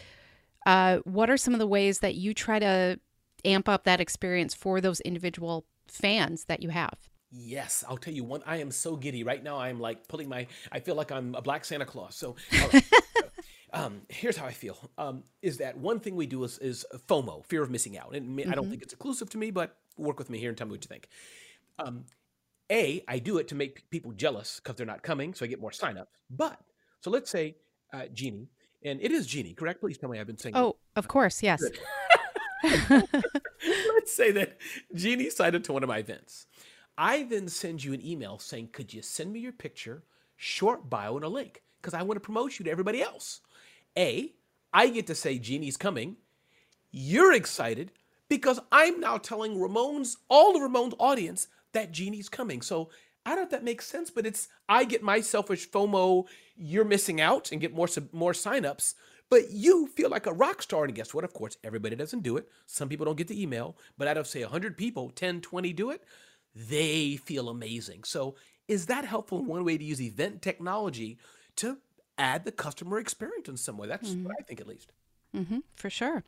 uh, 0.66 0.98
what 1.04 1.30
are 1.30 1.36
some 1.36 1.54
of 1.54 1.60
the 1.60 1.66
ways 1.66 2.00
that 2.00 2.14
you 2.14 2.34
try 2.34 2.58
to 2.58 2.98
amp 3.44 3.68
up 3.68 3.84
that 3.84 4.00
experience 4.00 4.54
for 4.54 4.80
those 4.80 5.00
individual 5.00 5.66
fans 5.86 6.44
that 6.44 6.62
you 6.62 6.70
have? 6.70 7.10
Yes, 7.30 7.84
I'll 7.88 7.98
tell 7.98 8.14
you 8.14 8.24
one. 8.24 8.42
I 8.46 8.58
am 8.58 8.70
so 8.70 8.96
giddy 8.96 9.22
right 9.22 9.42
now. 9.42 9.58
I 9.58 9.68
am 9.68 9.80
like 9.80 10.08
pulling 10.08 10.28
my. 10.28 10.46
I 10.72 10.80
feel 10.80 10.94
like 10.94 11.12
I'm 11.12 11.34
a 11.34 11.42
black 11.42 11.64
Santa 11.64 11.84
Claus. 11.84 12.14
So, 12.16 12.36
um, 13.72 14.02
here's 14.08 14.36
how 14.36 14.46
I 14.46 14.52
feel. 14.52 14.78
Um, 14.96 15.24
is 15.42 15.58
that 15.58 15.76
one 15.76 16.00
thing 16.00 16.16
we 16.16 16.26
do 16.26 16.42
is, 16.44 16.58
is 16.58 16.86
FOMO, 17.06 17.44
fear 17.44 17.62
of 17.62 17.70
missing 17.70 17.98
out, 17.98 18.14
and 18.14 18.38
mm-hmm. 18.38 18.50
I 18.50 18.54
don't 18.54 18.64
mm-hmm. 18.64 18.70
think 18.70 18.82
it's 18.82 18.94
exclusive 18.94 19.28
to 19.30 19.38
me, 19.38 19.50
but 19.50 19.76
work 19.98 20.18
with 20.18 20.30
me 20.30 20.38
here 20.38 20.48
and 20.48 20.56
tell 20.56 20.66
me 20.66 20.72
what 20.72 20.84
you 20.84 20.88
think. 20.88 21.08
Um, 21.78 22.06
a, 22.70 23.04
I 23.06 23.18
do 23.18 23.38
it 23.38 23.48
to 23.48 23.54
make 23.54 23.88
people 23.90 24.12
jealous 24.12 24.60
because 24.60 24.76
they're 24.76 24.86
not 24.86 25.02
coming, 25.02 25.34
so 25.34 25.44
I 25.44 25.48
get 25.48 25.60
more 25.60 25.70
signups. 25.70 26.06
But 26.30 26.58
so 27.00 27.10
let's 27.10 27.30
say 27.30 27.56
uh, 27.92 28.06
Jeannie, 28.12 28.48
and 28.82 29.00
it 29.02 29.12
is 29.12 29.26
Jeannie, 29.26 29.54
correct? 29.54 29.80
Please 29.80 29.98
tell 29.98 30.08
me 30.08 30.18
I've 30.18 30.26
been 30.26 30.38
saying. 30.38 30.56
Oh, 30.56 30.76
of 30.96 31.08
course, 31.08 31.42
yes. 31.42 31.62
let's 32.64 34.12
say 34.12 34.32
that 34.32 34.58
Jeannie 34.94 35.30
signed 35.30 35.56
up 35.56 35.62
to 35.64 35.72
one 35.72 35.82
of 35.82 35.88
my 35.88 35.98
events. 35.98 36.46
I 36.98 37.22
then 37.22 37.48
send 37.48 37.84
you 37.84 37.92
an 37.94 38.04
email 38.04 38.40
saying, 38.40 38.70
Could 38.72 38.92
you 38.92 39.00
send 39.00 39.32
me 39.32 39.38
your 39.38 39.52
picture, 39.52 40.02
short 40.36 40.90
bio, 40.90 41.14
and 41.16 41.24
a 41.24 41.28
link? 41.28 41.62
Because 41.80 41.94
I 41.94 42.02
want 42.02 42.16
to 42.16 42.20
promote 42.20 42.58
you 42.58 42.64
to 42.64 42.70
everybody 42.70 43.00
else. 43.00 43.40
A, 43.96 44.32
I 44.74 44.88
get 44.88 45.06
to 45.06 45.14
say 45.14 45.38
Jeannie's 45.38 45.76
coming. 45.76 46.16
You're 46.90 47.32
excited 47.32 47.92
because 48.28 48.58
I'm 48.72 48.98
now 49.00 49.16
telling 49.16 49.60
Ramon's, 49.60 50.16
all 50.28 50.52
the 50.52 50.60
Ramon's 50.60 50.94
audience 50.98 51.46
that 51.72 51.92
Jeannie's 51.92 52.28
coming. 52.28 52.62
So 52.62 52.90
I 53.24 53.30
don't 53.30 53.38
know 53.38 53.44
if 53.44 53.50
that 53.50 53.64
makes 53.64 53.86
sense, 53.86 54.10
but 54.10 54.26
it's 54.26 54.48
I 54.68 54.84
get 54.84 55.02
my 55.02 55.20
selfish 55.20 55.70
FOMO, 55.70 56.26
you're 56.56 56.84
missing 56.84 57.20
out 57.20 57.52
and 57.52 57.60
get 57.60 57.74
more 57.74 57.88
more 58.12 58.32
signups, 58.32 58.94
but 59.30 59.50
you 59.50 59.86
feel 59.86 60.10
like 60.10 60.26
a 60.26 60.32
rock 60.32 60.62
star. 60.62 60.84
And 60.84 60.94
guess 60.94 61.14
what? 61.14 61.24
Of 61.24 61.32
course, 61.32 61.58
everybody 61.62 61.94
doesn't 61.94 62.22
do 62.22 62.36
it. 62.38 62.48
Some 62.66 62.88
people 62.88 63.06
don't 63.06 63.18
get 63.18 63.28
the 63.28 63.40
email, 63.40 63.76
but 63.96 64.08
out 64.08 64.16
of 64.16 64.26
say 64.26 64.42
100 64.42 64.76
people, 64.76 65.10
10, 65.10 65.42
20 65.42 65.72
do 65.72 65.90
it. 65.90 66.02
They 66.54 67.16
feel 67.16 67.48
amazing. 67.48 68.04
So 68.04 68.34
is 68.66 68.86
that 68.86 69.04
helpful 69.04 69.40
in 69.40 69.46
one 69.46 69.64
way 69.64 69.78
to 69.78 69.84
use 69.84 70.00
event 70.00 70.42
technology 70.42 71.18
to 71.56 71.78
add 72.16 72.44
the 72.44 72.52
customer 72.52 72.98
experience 72.98 73.48
in 73.48 73.56
some 73.56 73.78
way? 73.78 73.88
That's 73.88 74.10
mm-hmm. 74.10 74.24
what 74.24 74.36
I 74.38 74.42
think, 74.42 74.60
at 74.60 74.66
least. 74.66 74.92
Mm-hmm, 75.34 75.58
for 75.74 75.90
sure. 75.90 76.24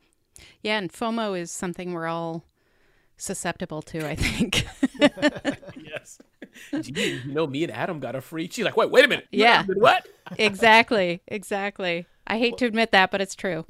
Yeah, 0.61 0.77
and 0.77 0.91
FOMO 0.91 1.39
is 1.39 1.51
something 1.51 1.93
we're 1.93 2.07
all 2.07 2.45
susceptible 3.17 3.81
to, 3.83 4.07
I 4.07 4.15
think. 4.15 4.65
yes. 5.75 6.19
Gee, 6.81 7.21
you 7.25 7.33
know, 7.33 7.47
me 7.47 7.63
and 7.63 7.71
Adam 7.71 7.99
got 7.99 8.15
a 8.15 8.21
free. 8.21 8.49
She's 8.51 8.65
like, 8.65 8.75
wait, 8.75 8.89
wait 8.89 9.05
a 9.05 9.07
minute. 9.07 9.27
Yeah. 9.31 9.63
What? 9.67 10.07
exactly. 10.37 11.21
Exactly. 11.27 12.07
I 12.27 12.37
hate 12.37 12.53
well, 12.53 12.57
to 12.59 12.65
admit 12.65 12.91
that, 12.91 13.11
but 13.11 13.21
it's 13.21 13.35
true. 13.35 13.65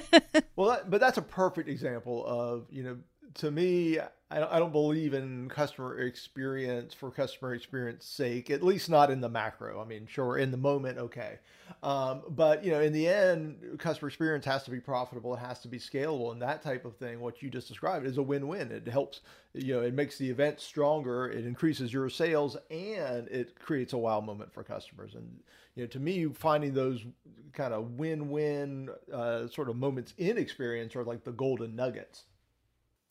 well, 0.56 0.70
that, 0.70 0.90
but 0.90 1.00
that's 1.00 1.18
a 1.18 1.22
perfect 1.22 1.68
example 1.68 2.24
of, 2.26 2.66
you 2.70 2.82
know, 2.82 2.98
to 3.34 3.50
me, 3.50 3.98
I 4.40 4.58
don't 4.58 4.72
believe 4.72 5.14
in 5.14 5.48
customer 5.48 5.98
experience 5.98 6.94
for 6.94 7.10
customer 7.10 7.54
experience 7.54 8.06
sake, 8.06 8.50
at 8.50 8.62
least 8.62 8.88
not 8.88 9.10
in 9.10 9.20
the 9.20 9.28
macro. 9.28 9.80
I 9.80 9.84
mean, 9.84 10.06
sure, 10.06 10.38
in 10.38 10.50
the 10.50 10.56
moment, 10.56 10.98
okay. 10.98 11.38
Um, 11.82 12.22
but, 12.28 12.64
you 12.64 12.70
know, 12.70 12.80
in 12.80 12.92
the 12.92 13.08
end, 13.08 13.78
customer 13.78 14.08
experience 14.08 14.44
has 14.46 14.62
to 14.64 14.70
be 14.70 14.80
profitable. 14.80 15.34
It 15.34 15.40
has 15.40 15.60
to 15.60 15.68
be 15.68 15.78
scalable. 15.78 16.32
And 16.32 16.40
that 16.40 16.62
type 16.62 16.84
of 16.84 16.96
thing, 16.96 17.20
what 17.20 17.42
you 17.42 17.50
just 17.50 17.68
described, 17.68 18.06
is 18.06 18.16
a 18.16 18.22
win-win. 18.22 18.72
It 18.72 18.88
helps, 18.88 19.20
you 19.52 19.74
know, 19.74 19.82
it 19.82 19.92
makes 19.92 20.16
the 20.18 20.30
event 20.30 20.60
stronger. 20.60 21.30
It 21.30 21.44
increases 21.44 21.92
your 21.92 22.08
sales 22.08 22.56
and 22.70 23.28
it 23.28 23.58
creates 23.58 23.92
a 23.92 23.98
wow 23.98 24.20
moment 24.20 24.52
for 24.52 24.62
customers. 24.62 25.14
And, 25.14 25.40
you 25.74 25.82
know, 25.82 25.88
to 25.88 26.00
me, 26.00 26.26
finding 26.26 26.74
those 26.74 27.04
kind 27.52 27.74
of 27.74 27.92
win-win 27.92 28.88
uh, 29.12 29.48
sort 29.48 29.68
of 29.68 29.76
moments 29.76 30.14
in 30.16 30.38
experience 30.38 30.96
are 30.96 31.04
like 31.04 31.24
the 31.24 31.32
golden 31.32 31.76
nuggets. 31.76 32.24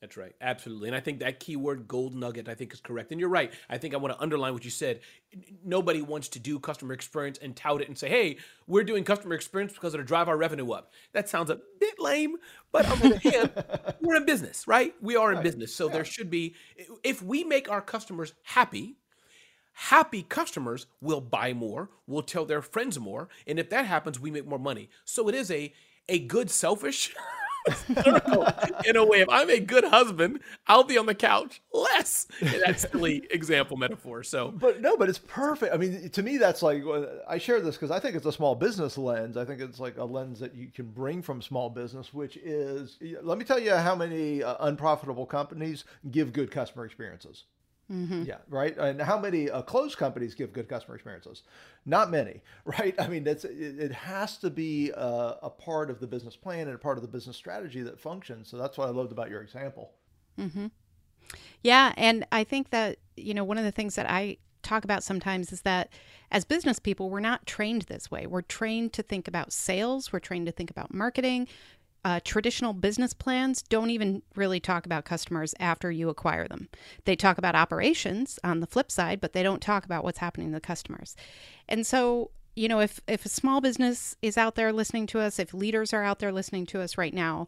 That's 0.01 0.17
right. 0.17 0.34
Absolutely. 0.41 0.89
And 0.89 0.96
I 0.96 1.00
think 1.00 1.20
that 1.20 1.39
keyword 1.39 1.88
gold 1.88 2.15
nugget, 2.15 2.50
I 2.50 2.55
think 2.55 2.74
is 2.74 2.81
correct. 2.81 3.12
And 3.12 3.20
you're 3.20 3.29
right. 3.29 3.53
I 3.70 3.77
think 3.77 3.93
I 3.93 3.98
want 3.98 4.15
to 4.15 4.22
underline 4.22 4.51
what 4.53 4.65
you 4.65 4.72
said. 4.72 5.01
Nobody 5.63 6.01
wants 6.01 6.27
to 6.29 6.39
do 6.39 6.60
customer 6.60 6.93
experience 6.93 7.38
and 7.39 7.55
tout 7.55 7.81
it 7.81 7.88
and 7.88 7.96
say, 7.96 8.10
hey, 8.10 8.38
we're 8.65 8.84
doing 8.84 9.03
customer 9.03 9.36
experience 9.36 9.74
because 9.74 9.93
it'll 9.93 10.05
drive 10.05 10.27
our 10.27 10.38
revenue 10.38 10.72
up. 10.72 10.91
That 11.13 11.29
sounds 11.29 11.51
a 11.51 11.60
bit 11.79 12.00
lame, 12.00 12.38
but 12.72 12.89
on 12.89 12.98
the 13.12 13.20
hand, 13.20 13.96
we're 14.01 14.15
in 14.15 14.25
business, 14.25 14.67
right? 14.67 14.96
We 15.01 15.15
are 15.17 15.29
in 15.29 15.38
right. 15.38 15.43
business. 15.43 15.74
So 15.75 15.86
yeah. 15.86 15.93
there 15.93 16.05
should 16.05 16.31
be, 16.31 16.55
if 17.03 17.22
we 17.22 17.43
make 17.43 17.70
our 17.70 17.81
customers 17.81 18.34
happy, 18.41 18.96
happy 19.74 20.24
customers 20.24 20.88
will 21.00 21.22
buy 21.22 21.53
more, 21.53 21.91
will 22.08 22.24
tell 22.24 22.46
their 22.46 22.63
friends 22.63 23.00
more. 23.00 23.29
And 23.46 23.60
if 23.60 23.70
that 23.70 23.86
happens, 23.86 24.20
we 24.20 24.31
make 24.31 24.48
more 24.48 24.60
money. 24.60 24.89
So 25.05 25.29
it 25.29 25.36
is 25.36 25.51
a, 25.51 25.72
a 26.10 26.17
good 26.17 26.50
selfish 26.50 27.13
in 28.85 28.95
a 28.95 29.05
way. 29.05 29.21
If 29.21 29.29
I'm 29.29 29.49
a 29.49 29.59
good 29.59 29.85
husband, 29.85 30.39
I'll 30.67 30.83
be 30.83 30.97
on 30.97 31.05
the 31.05 31.15
couch 31.15 31.61
less. 31.73 32.27
That's 32.41 32.89
silly 32.89 33.27
example 33.31 33.77
metaphor. 33.77 34.23
So, 34.23 34.51
but 34.51 34.81
no, 34.81 34.97
but 34.97 35.09
it's 35.09 35.19
perfect. 35.19 35.73
I 35.73 35.77
mean, 35.77 36.09
to 36.09 36.23
me, 36.23 36.37
that's 36.37 36.61
like 36.61 36.83
I 37.27 37.37
share 37.37 37.61
this 37.61 37.75
because 37.75 37.91
I 37.91 37.99
think 37.99 38.15
it's 38.15 38.25
a 38.25 38.31
small 38.31 38.55
business 38.55 38.97
lens. 38.97 39.37
I 39.37 39.45
think 39.45 39.61
it's 39.61 39.79
like 39.79 39.97
a 39.97 40.05
lens 40.05 40.39
that 40.39 40.55
you 40.55 40.67
can 40.67 40.87
bring 40.87 41.21
from 41.21 41.41
small 41.41 41.69
business, 41.69 42.13
which 42.13 42.37
is 42.37 42.97
let 43.21 43.37
me 43.37 43.45
tell 43.45 43.59
you 43.59 43.75
how 43.75 43.95
many 43.95 44.43
uh, 44.43 44.55
unprofitable 44.61 45.25
companies 45.25 45.85
give 46.09 46.33
good 46.33 46.51
customer 46.51 46.85
experiences. 46.85 47.45
Mm-hmm. 47.91 48.23
Yeah, 48.23 48.37
right. 48.47 48.77
And 48.77 49.01
how 49.01 49.19
many 49.19 49.49
uh, 49.49 49.63
closed 49.63 49.97
companies 49.97 50.33
give 50.33 50.53
good 50.53 50.69
customer 50.69 50.95
experiences? 50.95 51.43
Not 51.85 52.09
many, 52.09 52.41
right? 52.65 52.95
I 52.99 53.07
mean, 53.07 53.27
it's 53.27 53.43
it, 53.43 53.79
it 53.79 53.91
has 53.91 54.37
to 54.37 54.49
be 54.49 54.91
a, 54.91 55.37
a, 55.43 55.49
part 55.49 55.89
of 55.89 55.99
the 55.99 56.07
business 56.07 56.35
plan 56.35 56.67
and 56.67 56.75
a 56.75 56.79
part 56.79 56.97
of 56.97 57.01
the 57.01 57.09
business 57.09 57.35
strategy 57.35 57.81
that 57.81 57.99
functions. 57.99 58.47
So 58.47 58.57
that's 58.57 58.77
what 58.77 58.87
I 58.87 58.91
loved 58.91 59.11
about 59.11 59.29
your 59.29 59.41
example. 59.41 59.91
Mm-hmm. 60.39 60.67
Yeah, 61.63 61.93
and 61.97 62.25
I 62.31 62.43
think 62.43 62.69
that 62.69 62.97
you 63.17 63.33
know 63.33 63.43
one 63.43 63.57
of 63.57 63.65
the 63.65 63.71
things 63.71 63.95
that 63.95 64.09
I 64.09 64.37
talk 64.63 64.83
about 64.85 65.03
sometimes 65.03 65.51
is 65.51 65.63
that 65.63 65.89
as 66.31 66.45
business 66.45 66.79
people, 66.79 67.09
we're 67.09 67.19
not 67.19 67.45
trained 67.45 67.83
this 67.83 68.09
way. 68.09 68.25
We're 68.25 68.41
trained 68.43 68.93
to 68.93 69.03
think 69.03 69.27
about 69.27 69.51
sales. 69.51 70.13
We're 70.13 70.19
trained 70.19 70.45
to 70.45 70.51
think 70.51 70.71
about 70.71 70.93
marketing 70.93 71.47
uh, 72.03 72.20
traditional 72.24 72.74
business 72.74 73.14
plans 73.14 73.61
don't 73.61 73.90
even 73.92 74.24
really 74.35 74.59
talk 74.59 74.85
about 74.85 75.05
customers 75.05 75.53
after 75.59 75.92
you 75.92 76.09
acquire 76.09 76.48
them. 76.48 76.68
They 77.05 77.16
talk 77.16 77.37
about 77.37 77.55
operations 77.55 78.40
on 78.44 78.59
the 78.59 78.68
flip 78.68 78.92
side, 78.92 79.22
but 79.22 79.33
they 79.33 79.44
don't 79.44 79.61
talk 79.61 79.85
about 79.85 80.03
what's 80.03 80.18
happening 80.18 80.48
to 80.48 80.55
the 80.55 80.61
customers. 80.61 81.16
And 81.70 81.85
so, 81.85 82.31
you 82.55 82.68
know, 82.68 82.79
if 82.79 83.00
if 83.07 83.25
a 83.25 83.29
small 83.29 83.61
business 83.61 84.16
is 84.22 84.37
out 84.37 84.55
there 84.55 84.74
listening 84.74 85.07
to 85.07 85.20
us, 85.20 85.37
if 85.40 85.53
leaders 85.53 85.94
are 85.94 86.03
out 86.03 86.20
there 86.20 86.31
listening 86.31 86.66
to 86.68 86.81
us 86.81 86.98
right 86.98 87.14
now, 87.14 87.48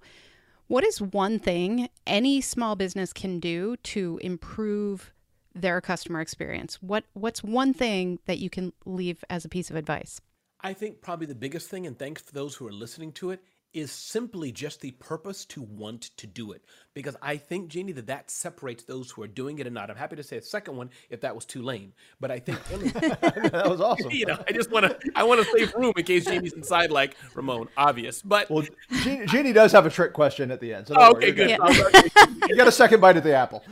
what 0.68 0.84
is 0.84 1.02
one 1.02 1.40
thing 1.40 1.90
any 2.06 2.40
small 2.40 2.76
business 2.76 3.12
can 3.12 3.40
do 3.40 3.76
to 3.78 4.20
improve 4.24 5.14
their 5.56 5.82
customer 5.82 6.22
experience? 6.22 6.82
What 6.82 7.06
what's 7.14 7.44
one 7.44 7.74
thing 7.74 8.20
that 8.26 8.38
you 8.38 8.50
can 8.50 8.72
leave 8.86 9.24
as 9.30 9.46
a 9.46 9.50
piece 9.50 9.70
of 9.70 9.76
advice? 9.76 10.22
I 10.62 10.74
think 10.74 11.02
probably 11.02 11.28
the 11.28 11.36
biggest 11.36 11.70
thing, 11.70 11.86
and 11.86 12.00
thanks 12.00 12.22
for 12.22 12.32
those 12.32 12.56
who 12.56 12.66
are 12.66 12.72
listening 12.72 13.12
to 13.14 13.32
it, 13.32 13.44
is 13.74 13.92
simply 13.92 14.52
just 14.52 14.82
the 14.82 14.92
purpose 14.92 15.46
to 15.46 15.62
want 15.62 16.02
to 16.18 16.28
do 16.28 16.52
it. 16.52 16.64
Because 16.94 17.16
I 17.22 17.38
think, 17.38 17.70
Jeannie, 17.70 17.92
that 17.94 18.08
that 18.08 18.30
separates 18.30 18.84
those 18.84 19.10
who 19.10 19.24
are 19.24 19.28
doing 19.28 19.58
it 19.58 19.66
and 19.66 19.74
not. 19.74 19.90
I'm 19.90 19.96
happy 19.96 20.16
to 20.16 20.24
say 20.24 20.38
a 20.38 20.42
second 20.42 20.78
one 20.78 20.92
if 21.10 21.22
that 21.22 21.34
was 21.34 21.46
too 21.46 21.62
lame, 21.62 21.94
but 22.20 22.30
I 22.30 22.40
think 22.40 22.64
that 22.94 23.66
was 23.68 23.82
awesome. 23.82 24.12
You 24.14 24.28
know, 24.28 24.44
I 24.48 24.52
just 24.52 24.70
want 24.70 24.86
to 24.86 25.12
I 25.16 25.24
want 25.24 25.44
to 25.44 25.58
save 25.58 25.74
room 25.74 25.94
in 25.98 26.04
case 26.04 26.26
Jeannie's 26.26 26.54
inside 26.54 26.92
like 26.92 27.16
Ramon. 27.34 27.68
Obvious, 27.78 28.22
but 28.22 28.50
well, 28.50 28.64
Jeannie, 29.02 29.26
Jeannie 29.26 29.54
does 29.54 29.72
have 29.72 29.86
a 29.86 29.90
trick 29.90 30.14
question 30.14 30.52
at 30.52 30.60
the 30.60 30.74
end. 30.74 30.88
So 30.88 30.96
oh, 30.98 31.12
okay, 31.14 31.32
good. 31.32 31.50
Yeah. 31.50 31.58
you 32.48 32.56
got 32.56 32.68
a 32.68 32.72
second 32.72 33.02
bite 33.02 33.18
at 33.18 33.24
the 33.24 33.34
apple. 33.34 33.64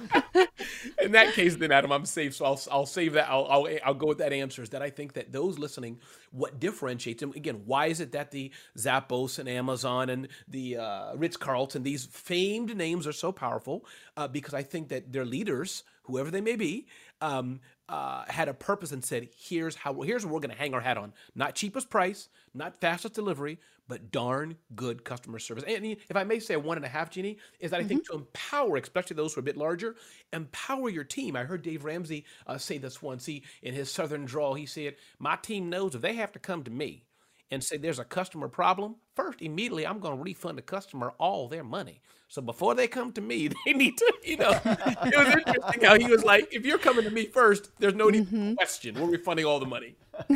in 1.01 1.11
that 1.13 1.33
case, 1.33 1.55
then 1.55 1.71
Adam, 1.71 1.91
I'm 1.91 2.05
safe. 2.05 2.35
So 2.35 2.45
I'll 2.45 2.61
I'll 2.71 2.85
save 2.85 3.13
that. 3.13 3.29
I'll 3.29 3.45
I'll, 3.49 3.67
I'll 3.85 3.93
go 3.93 4.07
with 4.07 4.19
that 4.19 4.33
answer. 4.33 4.61
Is 4.61 4.69
that 4.69 4.81
I 4.81 4.89
think 4.89 5.13
that 5.13 5.31
those 5.31 5.59
listening, 5.59 5.99
what 6.31 6.59
differentiates 6.59 7.21
them 7.21 7.33
again? 7.35 7.61
Why 7.65 7.87
is 7.87 7.99
it 7.99 8.11
that 8.13 8.31
the 8.31 8.51
Zappos 8.77 9.39
and 9.39 9.47
Amazon 9.49 10.09
and 10.09 10.27
the 10.47 10.77
uh, 10.77 11.15
Ritz 11.15 11.37
Carlton, 11.37 11.83
these 11.83 12.05
famed 12.05 12.75
names 12.75 13.07
are 13.07 13.13
so 13.13 13.31
powerful? 13.31 13.85
Uh, 14.17 14.27
because 14.27 14.53
I 14.53 14.63
think 14.63 14.89
that 14.89 15.11
their 15.11 15.25
leaders, 15.25 15.83
whoever 16.11 16.31
they 16.31 16.41
may 16.41 16.55
be, 16.55 16.87
um, 17.21 17.59
uh, 17.89 18.23
had 18.27 18.47
a 18.47 18.53
purpose 18.53 18.91
and 18.91 19.03
said, 19.03 19.29
"Here's 19.35 19.75
how. 19.75 20.01
Here's 20.01 20.25
what 20.25 20.33
we're 20.33 20.39
going 20.39 20.55
to 20.55 20.57
hang 20.57 20.73
our 20.73 20.81
hat 20.81 20.97
on. 20.97 21.13
Not 21.35 21.55
cheapest 21.55 21.89
price, 21.89 22.29
not 22.53 22.79
fastest 22.79 23.15
delivery, 23.15 23.59
but 23.87 24.11
darn 24.11 24.57
good 24.75 25.03
customer 25.03 25.39
service." 25.39 25.63
And 25.67 25.85
if 25.85 26.15
I 26.15 26.23
may 26.23 26.39
say, 26.39 26.53
a 26.53 26.59
one 26.59 26.77
and 26.77 26.85
a 26.85 26.89
half, 26.89 27.09
Jeannie, 27.09 27.37
is 27.59 27.71
that 27.71 27.77
mm-hmm. 27.77 27.85
I 27.85 27.87
think 27.87 28.03
mm-hmm. 28.03 28.13
to 28.13 28.19
empower, 28.19 28.77
especially 28.77 29.15
those 29.15 29.33
who 29.33 29.39
are 29.39 29.41
a 29.41 29.43
bit 29.43 29.57
larger, 29.57 29.95
empower 30.31 30.89
your 30.89 31.03
team. 31.03 31.35
I 31.35 31.43
heard 31.43 31.63
Dave 31.63 31.83
Ramsey 31.83 32.25
uh, 32.47 32.57
say 32.57 32.77
this 32.77 33.01
once. 33.01 33.25
He 33.25 33.43
in 33.61 33.73
his 33.73 33.91
southern 33.91 34.25
drawl, 34.25 34.53
he 34.53 34.65
said, 34.65 34.95
"My 35.19 35.35
team 35.35 35.69
knows 35.69 35.95
if 35.95 36.01
they 36.01 36.13
have 36.13 36.31
to 36.33 36.39
come 36.39 36.63
to 36.63 36.71
me." 36.71 37.03
and 37.51 37.61
say 37.61 37.75
there's 37.75 37.99
a 37.99 38.05
customer 38.05 38.47
problem, 38.47 38.95
first, 39.13 39.41
immediately 39.41 39.85
I'm 39.85 39.99
going 39.99 40.15
to 40.15 40.23
refund 40.23 40.57
the 40.57 40.61
customer 40.61 41.13
all 41.19 41.49
their 41.49 41.65
money. 41.65 41.99
So 42.31 42.41
before 42.41 42.75
they 42.75 42.87
come 42.87 43.11
to 43.13 43.21
me, 43.21 43.49
they 43.65 43.73
need 43.73 43.97
to, 43.97 44.13
you 44.23 44.37
know, 44.37 44.51
it 44.63 45.17
was 45.17 45.35
interesting 45.35 45.83
how 45.83 45.99
he 45.99 46.05
was 46.07 46.23
like, 46.23 46.47
if 46.53 46.65
you're 46.65 46.77
coming 46.77 47.03
to 47.03 47.11
me 47.11 47.25
first, 47.25 47.71
there's 47.79 47.93
no 47.93 48.09
need 48.09 48.27
mm-hmm. 48.27 48.53
question. 48.53 48.95
We're 48.95 49.09
refunding 49.09 49.45
all 49.45 49.59
the 49.59 49.65
money. 49.65 49.97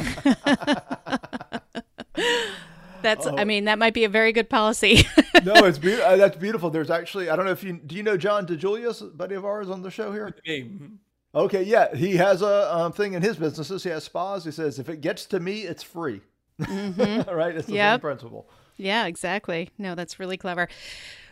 That's, 3.01 3.25
oh. 3.25 3.37
I 3.37 3.45
mean, 3.45 3.63
that 3.65 3.79
might 3.79 3.93
be 3.93 4.03
a 4.03 4.09
very 4.09 4.33
good 4.33 4.49
policy. 4.49 5.07
no, 5.45 5.53
it's 5.65 5.77
be- 5.77 6.01
uh, 6.01 6.15
that's 6.15 6.35
beautiful. 6.37 6.71
There's 6.71 6.89
actually, 6.89 7.29
I 7.29 7.35
don't 7.35 7.45
know 7.45 7.51
if 7.51 7.63
you, 7.63 7.73
do 7.73 7.95
you 7.95 8.01
know 8.01 8.17
John 8.17 8.47
DiJulius, 8.47 9.15
buddy 9.15 9.35
of 9.35 9.45
ours 9.45 9.69
on 9.69 9.83
the 9.83 9.91
show 9.91 10.11
here? 10.11 10.33
Name. 10.47 10.99
Okay, 11.35 11.61
yeah. 11.61 11.93
He 11.95 12.15
has 12.15 12.41
a 12.41 12.75
um, 12.75 12.93
thing 12.93 13.13
in 13.13 13.21
his 13.21 13.37
businesses. 13.37 13.83
He 13.83 13.91
has 13.91 14.03
spas. 14.03 14.43
He 14.43 14.49
says, 14.49 14.79
if 14.79 14.89
it 14.89 15.01
gets 15.01 15.25
to 15.27 15.39
me, 15.39 15.61
it's 15.61 15.83
free. 15.83 16.21
Mm-hmm. 16.59 17.29
right? 17.29 17.55
It's 17.55 17.67
the 17.67 17.73
yep. 17.73 17.93
same 17.95 18.01
principle. 18.01 18.49
Yeah, 18.77 19.05
exactly. 19.05 19.69
No, 19.77 19.93
that's 19.93 20.19
really 20.19 20.37
clever. 20.37 20.67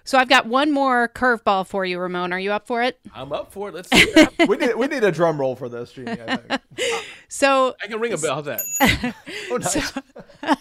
So 0.05 0.17
I've 0.17 0.27
got 0.27 0.45
one 0.45 0.71
more 0.71 1.07
curveball 1.07 1.65
for 1.65 1.85
you, 1.85 1.97
Ramon. 1.97 2.33
Are 2.33 2.39
you 2.39 2.51
up 2.51 2.67
for 2.67 2.83
it? 2.83 2.99
I'm 3.13 3.31
up 3.31 3.53
for 3.53 3.69
it. 3.69 3.75
Let's 3.75 3.89
see. 3.89 4.27
we 4.47 4.57
need 4.57 4.75
we 4.75 4.87
need 4.87 5.03
a 5.03 5.11
drum 5.11 5.39
roll 5.39 5.55
for 5.55 5.69
this, 5.69 5.93
Jeannie. 5.93 6.11
I 6.11 6.37
think. 6.37 6.61
so 7.29 7.75
I 7.81 7.87
can 7.87 7.99
ring 7.99 8.13
a 8.13 8.17
bell. 8.17 8.35
How's 8.35 8.45
that? 8.45 9.15
oh, 9.51 9.57
nice. 9.57 9.93
So, 9.93 10.55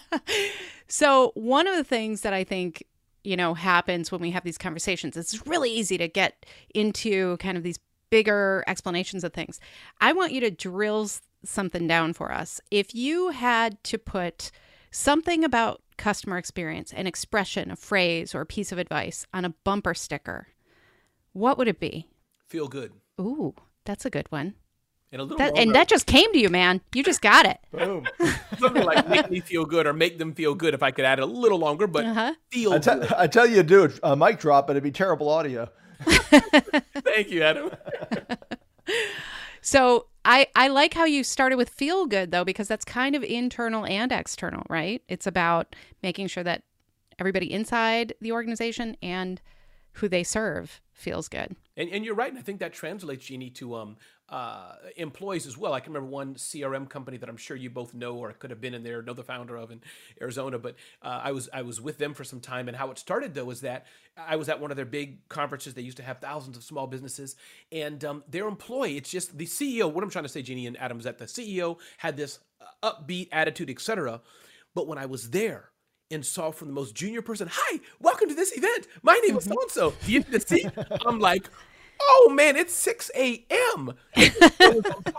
so 0.87 1.31
one 1.35 1.67
of 1.67 1.75
the 1.75 1.83
things 1.83 2.21
that 2.21 2.33
I 2.33 2.43
think 2.43 2.83
you 3.23 3.35
know 3.35 3.53
happens 3.53 4.11
when 4.11 4.21
we 4.21 4.31
have 4.31 4.43
these 4.43 4.57
conversations, 4.57 5.17
it's 5.17 5.45
really 5.45 5.71
easy 5.71 5.97
to 5.97 6.07
get 6.07 6.45
into 6.73 7.37
kind 7.37 7.57
of 7.57 7.63
these 7.63 7.79
bigger 8.09 8.63
explanations 8.67 9.23
of 9.23 9.33
things. 9.33 9.59
I 9.99 10.13
want 10.13 10.31
you 10.31 10.39
to 10.41 10.51
drill 10.51 11.09
something 11.43 11.87
down 11.87 12.13
for 12.13 12.31
us. 12.31 12.61
If 12.71 12.95
you 12.95 13.29
had 13.29 13.83
to 13.85 13.97
put 13.97 14.51
something 14.91 15.43
about 15.43 15.81
customer 15.97 16.37
experience, 16.37 16.93
an 16.93 17.07
expression, 17.07 17.71
a 17.71 17.75
phrase, 17.75 18.33
or 18.35 18.41
a 18.41 18.45
piece 18.45 18.71
of 18.71 18.77
advice 18.77 19.25
on 19.33 19.45
a 19.45 19.49
bumper 19.63 19.93
sticker, 19.93 20.47
what 21.33 21.57
would 21.57 21.67
it 21.67 21.79
be? 21.79 22.07
Feel 22.47 22.67
good. 22.67 22.91
Ooh, 23.19 23.53
that's 23.85 24.05
a 24.05 24.09
good 24.09 24.27
one. 24.31 24.53
And 25.11 25.21
a 25.21 25.25
little 25.25 25.37
That, 25.37 25.57
and 25.57 25.75
that 25.75 25.87
just 25.87 26.07
came 26.07 26.31
to 26.33 26.39
you, 26.39 26.49
man. 26.49 26.81
You 26.95 27.03
just 27.03 27.21
got 27.21 27.45
it. 27.45 27.59
Boom. 27.71 28.05
something 28.59 28.83
like 28.83 29.07
make 29.07 29.29
me 29.29 29.39
feel 29.41 29.63
good 29.65 29.85
or 29.85 29.93
make 29.93 30.17
them 30.17 30.33
feel 30.33 30.55
good 30.55 30.73
if 30.73 30.81
I 30.81 30.89
could 30.91 31.05
add 31.05 31.19
it 31.19 31.23
a 31.23 31.27
little 31.27 31.59
longer, 31.59 31.85
but 31.85 32.05
Uh-huh. 32.05 32.33
feel 32.51 32.73
I, 32.73 32.79
te- 32.79 32.91
good. 32.95 33.13
I 33.13 33.27
tell 33.27 33.45
you 33.47 33.57
to 33.57 33.63
do 33.63 33.89
a 34.01 34.15
mic 34.15 34.39
drop, 34.39 34.65
but 34.67 34.73
it'd 34.73 34.83
be 34.83 34.91
terrible 34.91 35.29
audio. 35.29 35.69
Thank 36.05 37.29
you, 37.29 37.43
Adam. 37.43 37.71
So 39.61 40.07
I 40.25 40.47
I 40.55 40.67
like 40.69 40.93
how 40.93 41.05
you 41.05 41.23
started 41.23 41.57
with 41.57 41.69
feel 41.69 42.05
good 42.05 42.31
though 42.31 42.45
because 42.45 42.67
that's 42.67 42.85
kind 42.85 43.15
of 43.15 43.23
internal 43.23 43.85
and 43.85 44.11
external, 44.11 44.63
right? 44.69 45.01
It's 45.07 45.27
about 45.27 45.75
making 46.01 46.27
sure 46.27 46.43
that 46.43 46.63
everybody 47.19 47.51
inside 47.51 48.13
the 48.21 48.31
organization 48.31 48.97
and 49.01 49.41
who 49.93 50.07
they 50.07 50.23
serve 50.23 50.81
feels 50.93 51.27
good. 51.27 51.55
And, 51.75 51.89
and 51.89 52.05
you're 52.05 52.15
right, 52.15 52.29
and 52.29 52.37
I 52.37 52.41
think 52.41 52.59
that 52.59 52.73
translates, 52.73 53.25
Jeannie, 53.25 53.49
to 53.51 53.75
um, 53.75 53.97
uh, 54.29 54.75
employees 54.95 55.45
as 55.45 55.57
well. 55.57 55.73
I 55.73 55.79
can 55.79 55.93
remember 55.93 56.11
one 56.11 56.35
CRM 56.35 56.89
company 56.89 57.17
that 57.17 57.29
I'm 57.29 57.37
sure 57.37 57.57
you 57.57 57.69
both 57.69 57.93
know 57.93 58.15
or 58.15 58.31
could 58.33 58.51
have 58.51 58.61
been 58.61 58.73
in 58.73 58.83
there, 58.83 59.01
know 59.01 59.13
the 59.13 59.23
founder 59.23 59.55
of 59.55 59.71
in 59.71 59.81
Arizona. 60.21 60.57
But 60.57 60.75
uh, 61.01 61.21
I 61.23 61.31
was 61.31 61.49
I 61.53 61.63
was 61.63 61.81
with 61.81 61.97
them 61.97 62.13
for 62.13 62.23
some 62.23 62.39
time, 62.39 62.67
and 62.67 62.77
how 62.77 62.89
it 62.91 62.97
started 62.97 63.33
though 63.33 63.45
was 63.45 63.61
that 63.61 63.85
I 64.17 64.35
was 64.35 64.49
at 64.49 64.59
one 64.59 64.71
of 64.71 64.77
their 64.77 64.85
big 64.85 65.27
conferences. 65.29 65.73
They 65.73 65.81
used 65.81 65.97
to 65.97 66.03
have 66.03 66.19
thousands 66.19 66.57
of 66.57 66.63
small 66.63 66.87
businesses, 66.87 67.35
and 67.71 68.03
um, 68.05 68.23
their 68.27 68.47
employee, 68.47 68.97
it's 68.97 69.11
just 69.11 69.37
the 69.37 69.45
CEO. 69.45 69.91
What 69.91 70.03
I'm 70.03 70.09
trying 70.09 70.25
to 70.25 70.29
say, 70.29 70.41
Jeannie 70.41 70.67
and 70.67 70.79
Adam, 70.79 70.97
is 70.97 71.03
that 71.03 71.17
the 71.17 71.25
CEO 71.25 71.77
had 71.97 72.17
this 72.17 72.39
uh, 72.61 72.91
upbeat 72.91 73.29
attitude, 73.31 73.69
etc. 73.69 74.21
But 74.73 74.87
when 74.87 74.97
I 74.97 75.05
was 75.05 75.29
there, 75.29 75.69
and 76.13 76.25
saw 76.25 76.51
from 76.51 76.67
the 76.67 76.73
most 76.73 76.95
junior 76.95 77.21
person, 77.21 77.49
"Hi, 77.51 77.79
welcome 77.99 78.29
to 78.29 78.35
this 78.35 78.55
event. 78.57 78.87
My 79.01 79.19
name 79.25 79.37
is 79.37 79.45
so 79.45 79.59
and 79.61 79.71
so." 79.71 79.93
Do 80.05 80.11
you 80.11 80.19
need 80.19 80.33
a 80.33 80.39
seat? 80.39 80.71
I'm 81.05 81.19
like, 81.19 81.49
"Oh 82.01 82.31
man, 82.33 82.55
it's 82.55 82.73
6 82.73 83.11
a.m. 83.15 83.93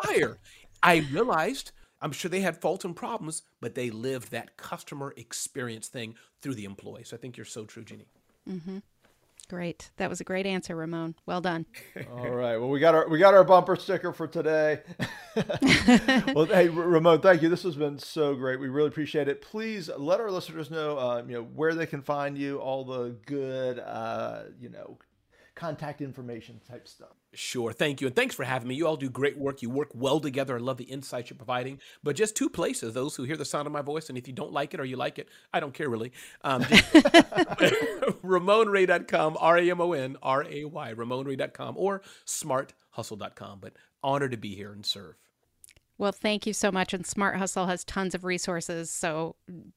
Fire." 0.02 0.38
I 0.82 1.06
realized. 1.12 1.72
I'm 2.02 2.12
sure 2.12 2.28
they 2.28 2.40
had 2.40 2.60
faults 2.60 2.84
and 2.84 2.94
problems, 2.94 3.44
but 3.60 3.74
they 3.74 3.88
lived 3.88 4.30
that 4.30 4.58
customer 4.58 5.14
experience 5.16 5.88
thing 5.88 6.16
through 6.42 6.54
the 6.54 6.66
employee. 6.66 7.04
So 7.04 7.16
I 7.16 7.18
think 7.18 7.38
you're 7.38 7.46
so 7.46 7.64
true, 7.64 7.82
Jeannie. 7.82 8.08
Mm-hmm. 8.46 8.78
Great. 9.44 9.90
That 9.96 10.08
was 10.08 10.20
a 10.20 10.24
great 10.24 10.46
answer, 10.46 10.74
Ramon. 10.74 11.14
Well 11.26 11.40
done. 11.40 11.66
All 12.12 12.30
right. 12.30 12.56
Well, 12.56 12.68
we 12.68 12.80
got 12.80 12.94
our 12.94 13.08
we 13.08 13.18
got 13.18 13.34
our 13.34 13.44
bumper 13.44 13.76
sticker 13.76 14.12
for 14.12 14.26
today. 14.26 14.80
well, 16.34 16.46
hey, 16.46 16.68
Ramon, 16.68 17.20
thank 17.20 17.42
you. 17.42 17.48
This 17.48 17.62
has 17.64 17.76
been 17.76 17.98
so 17.98 18.34
great. 18.34 18.58
We 18.58 18.68
really 18.68 18.88
appreciate 18.88 19.28
it. 19.28 19.42
Please 19.42 19.90
let 19.96 20.20
our 20.20 20.30
listeners 20.30 20.70
know, 20.70 20.98
uh, 20.98 21.22
you 21.26 21.34
know, 21.34 21.42
where 21.42 21.74
they 21.74 21.86
can 21.86 22.02
find 22.02 22.38
you, 22.38 22.58
all 22.58 22.84
the 22.84 23.16
good, 23.26 23.78
uh, 23.78 24.44
you 24.60 24.70
know, 24.70 24.98
contact 25.54 26.00
information 26.00 26.60
type 26.68 26.88
stuff. 26.88 27.12
Sure. 27.32 27.72
Thank 27.72 28.00
you. 28.00 28.06
And 28.08 28.16
thanks 28.16 28.34
for 28.34 28.44
having 28.44 28.68
me. 28.68 28.74
You 28.74 28.86
all 28.86 28.96
do 28.96 29.08
great 29.08 29.38
work. 29.38 29.62
You 29.62 29.70
work 29.70 29.90
well 29.94 30.20
together. 30.20 30.56
I 30.56 30.60
love 30.60 30.76
the 30.76 30.84
insights 30.84 31.30
you're 31.30 31.36
providing. 31.36 31.80
But 32.02 32.16
just 32.16 32.36
two 32.36 32.48
places 32.48 32.94
those 32.94 33.16
who 33.16 33.24
hear 33.24 33.36
the 33.36 33.44
sound 33.44 33.66
of 33.66 33.72
my 33.72 33.82
voice. 33.82 34.08
And 34.08 34.18
if 34.18 34.26
you 34.26 34.34
don't 34.34 34.52
like 34.52 34.74
it 34.74 34.80
or 34.80 34.84
you 34.84 34.96
like 34.96 35.18
it, 35.18 35.28
I 35.52 35.60
don't 35.60 35.74
care 35.74 35.88
really. 35.88 36.12
Um, 36.42 36.62
RamonRay.com, 38.22 39.36
R 39.40 39.58
A 39.58 39.70
M 39.70 39.80
O 39.80 39.92
N 39.92 40.16
R 40.22 40.44
A 40.44 40.64
Y, 40.64 40.94
RamonRay.com, 40.94 41.76
or 41.76 42.02
smarthustle.com. 42.26 43.58
But 43.60 43.74
honor 44.02 44.28
to 44.28 44.36
be 44.36 44.54
here 44.54 44.72
and 44.72 44.84
serve. 44.84 45.16
Well, 45.96 46.12
thank 46.12 46.46
you 46.46 46.52
so 46.52 46.72
much. 46.72 46.92
And 46.92 47.06
Smart 47.06 47.36
Hustle 47.36 47.66
has 47.66 47.84
tons 47.84 48.14
of 48.14 48.24
resources. 48.24 48.90
So, 48.90 49.36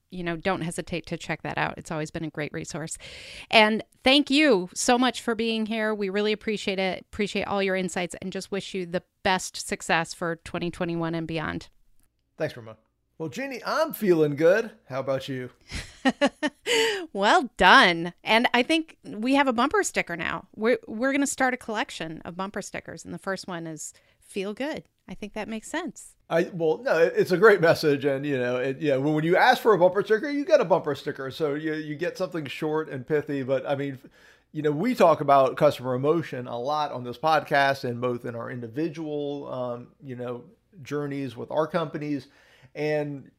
you 0.10 0.24
know, 0.24 0.36
don't 0.36 0.62
hesitate 0.62 1.06
to 1.08 1.18
check 1.18 1.44
that 1.44 1.58
out. 1.58 1.76
It's 1.78 1.92
always 1.92 2.10
been 2.10 2.24
a 2.24 2.30
great 2.30 2.52
resource. 2.54 2.98
And 3.52 3.84
thank 4.04 4.32
you 4.32 4.70
so 4.74 4.98
much 4.98 5.22
for 5.22 5.36
being 5.36 5.68
here. 5.68 5.94
We 5.94 6.10
really 6.10 6.32
appreciate 6.32 6.80
it. 6.80 7.06
Appreciate 7.12 7.46
all 7.46 7.62
your 7.62 7.76
insights 7.76 8.16
and 8.22 8.32
just 8.32 8.52
wish 8.52 8.74
you 8.74 8.86
the 8.86 9.04
best 9.24 9.68
success 9.68 10.14
for 10.14 10.38
2021 10.38 11.14
and 11.14 11.28
beyond. 11.28 11.70
Thanks, 12.38 12.58
Ramon. 12.58 12.76
Well, 13.20 13.30
Jeannie, 13.30 13.62
I'm 13.66 13.94
feeling 13.94 14.36
good. 14.36 14.72
How 14.90 15.00
about 15.00 15.28
you? 15.28 15.52
Well 17.14 17.50
done. 17.58 18.14
And 18.24 18.48
I 18.54 18.64
think 18.64 18.98
we 19.04 19.36
have 19.36 19.48
a 19.48 19.54
bumper 19.54 19.82
sticker 19.84 20.16
now. 20.16 20.48
We're, 20.56 20.78
we're 20.88 21.12
going 21.12 21.22
to 21.22 21.28
start 21.28 21.54
a 21.54 21.58
collection 21.58 22.22
of 22.26 22.36
bumper 22.36 22.62
stickers. 22.62 23.04
And 23.04 23.14
the 23.14 23.18
first 23.18 23.48
one 23.48 23.66
is 23.66 23.94
feel 24.20 24.54
good. 24.54 24.84
I 25.10 25.14
think 25.14 25.34
that 25.34 25.48
makes 25.48 25.70
sense. 25.70 26.16
I 26.30 26.50
well, 26.54 26.80
no, 26.84 26.98
it's 26.98 27.32
a 27.32 27.38
great 27.38 27.62
message, 27.62 28.04
and 28.04 28.26
you 28.26 28.38
know, 28.38 28.58
it, 28.58 28.82
yeah, 28.82 28.98
when 28.98 29.14
when 29.14 29.24
you 29.24 29.38
ask 29.38 29.62
for 29.62 29.74
a 29.74 29.78
bumper 29.78 30.04
sticker, 30.04 30.30
you 30.30 30.44
get 30.44 30.60
a 30.60 30.66
bumper 30.66 30.96
sticker, 30.96 31.32
so 31.32 31.54
you 31.54 31.74
you 31.76 31.96
get 31.96 32.18
something 32.18 32.46
short 32.46 32.90
and 32.90 33.08
pithy. 33.08 33.44
But 33.44 33.66
I 33.66 33.76
mean, 33.76 33.98
you 34.52 34.62
know, 34.62 34.72
we 34.72 34.94
talk 34.94 35.22
about 35.22 35.56
customer 35.56 35.94
emotion 35.94 36.48
a 36.48 36.60
lot 36.60 36.92
on 36.92 37.06
this 37.06 37.18
podcast, 37.18 37.86
and 37.86 38.02
both 38.02 38.26
in 38.26 38.36
our 38.36 38.52
individual, 38.52 39.52
um, 39.54 39.88
you 40.04 40.18
know, 40.18 40.44
journeys 40.84 41.38
with 41.38 41.50
our 41.52 41.68
companies, 41.68 42.28
and 42.76 43.32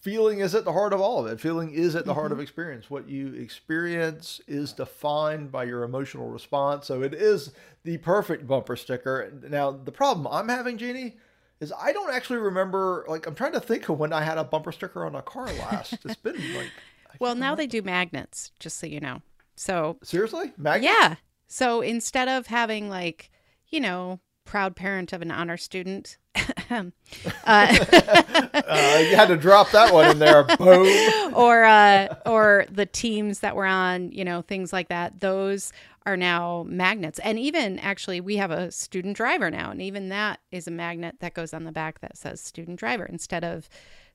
feeling 0.00 0.40
is 0.40 0.54
at 0.54 0.64
the 0.64 0.72
heart 0.72 0.92
of 0.92 1.00
all 1.00 1.24
of 1.24 1.30
it. 1.30 1.40
Feeling 1.40 1.72
is 1.72 1.94
at 1.94 2.04
the 2.04 2.14
heart 2.14 2.32
of 2.32 2.36
mm-hmm. 2.36 2.42
experience. 2.42 2.90
What 2.90 3.08
you 3.08 3.34
experience 3.34 4.40
is 4.48 4.72
defined 4.72 5.52
by 5.52 5.64
your 5.64 5.82
emotional 5.84 6.28
response. 6.28 6.86
So 6.86 7.02
it 7.02 7.14
is 7.14 7.52
the 7.84 7.98
perfect 7.98 8.46
bumper 8.46 8.76
sticker. 8.76 9.32
Now, 9.48 9.70
the 9.70 9.92
problem 9.92 10.26
I'm 10.26 10.48
having, 10.48 10.78
Jeannie, 10.78 11.16
is 11.60 11.72
I 11.78 11.92
don't 11.92 12.12
actually 12.12 12.38
remember. 12.38 13.04
Like, 13.08 13.26
I'm 13.26 13.34
trying 13.34 13.52
to 13.52 13.60
think 13.60 13.88
of 13.88 13.98
when 13.98 14.12
I 14.12 14.22
had 14.22 14.38
a 14.38 14.44
bumper 14.44 14.72
sticker 14.72 15.04
on 15.04 15.14
a 15.14 15.22
car 15.22 15.46
last. 15.46 15.98
It's 16.04 16.16
been 16.16 16.36
like, 16.56 16.70
Well, 17.20 17.34
now 17.34 17.54
they 17.54 17.66
do 17.66 17.82
magnets, 17.82 18.52
just 18.58 18.78
so 18.78 18.86
you 18.86 19.00
know. 19.00 19.20
So 19.56 19.98
seriously, 20.02 20.52
magnets. 20.56 20.92
Yeah. 20.92 21.14
So 21.48 21.82
instead 21.82 22.28
of 22.28 22.46
having 22.46 22.88
like, 22.88 23.30
you 23.68 23.80
know, 23.80 24.20
proud 24.50 24.74
parent 24.74 25.12
of 25.12 25.22
an 25.22 25.30
honor 25.30 25.56
student, 25.56 26.18
uh, 26.70 26.82
Uh, 27.46 29.04
you 29.08 29.14
had 29.14 29.28
to 29.28 29.36
drop 29.36 29.70
that 29.70 29.94
one 29.94 30.10
in 30.10 30.18
there. 30.18 30.42
Boom. 30.58 31.34
or 31.34 31.62
uh, 31.62 32.08
or 32.26 32.66
the 32.68 32.84
teams 32.84 33.38
that 33.40 33.54
were 33.54 33.64
on, 33.64 34.10
you 34.10 34.24
know, 34.24 34.42
things 34.42 34.72
like 34.72 34.88
that. 34.88 35.20
Those 35.20 35.72
are 36.04 36.16
now 36.16 36.64
magnets, 36.68 37.20
and 37.20 37.38
even 37.38 37.78
actually, 37.78 38.20
we 38.20 38.38
have 38.38 38.50
a 38.50 38.72
student 38.72 39.16
driver 39.16 39.52
now, 39.52 39.70
and 39.70 39.80
even 39.80 40.08
that 40.08 40.40
is 40.50 40.66
a 40.66 40.72
magnet 40.72 41.16
that 41.20 41.34
goes 41.34 41.54
on 41.54 41.62
the 41.62 41.70
back 41.72 42.00
that 42.00 42.16
says 42.18 42.40
student 42.40 42.80
driver 42.80 43.04
instead 43.06 43.44
of 43.44 43.68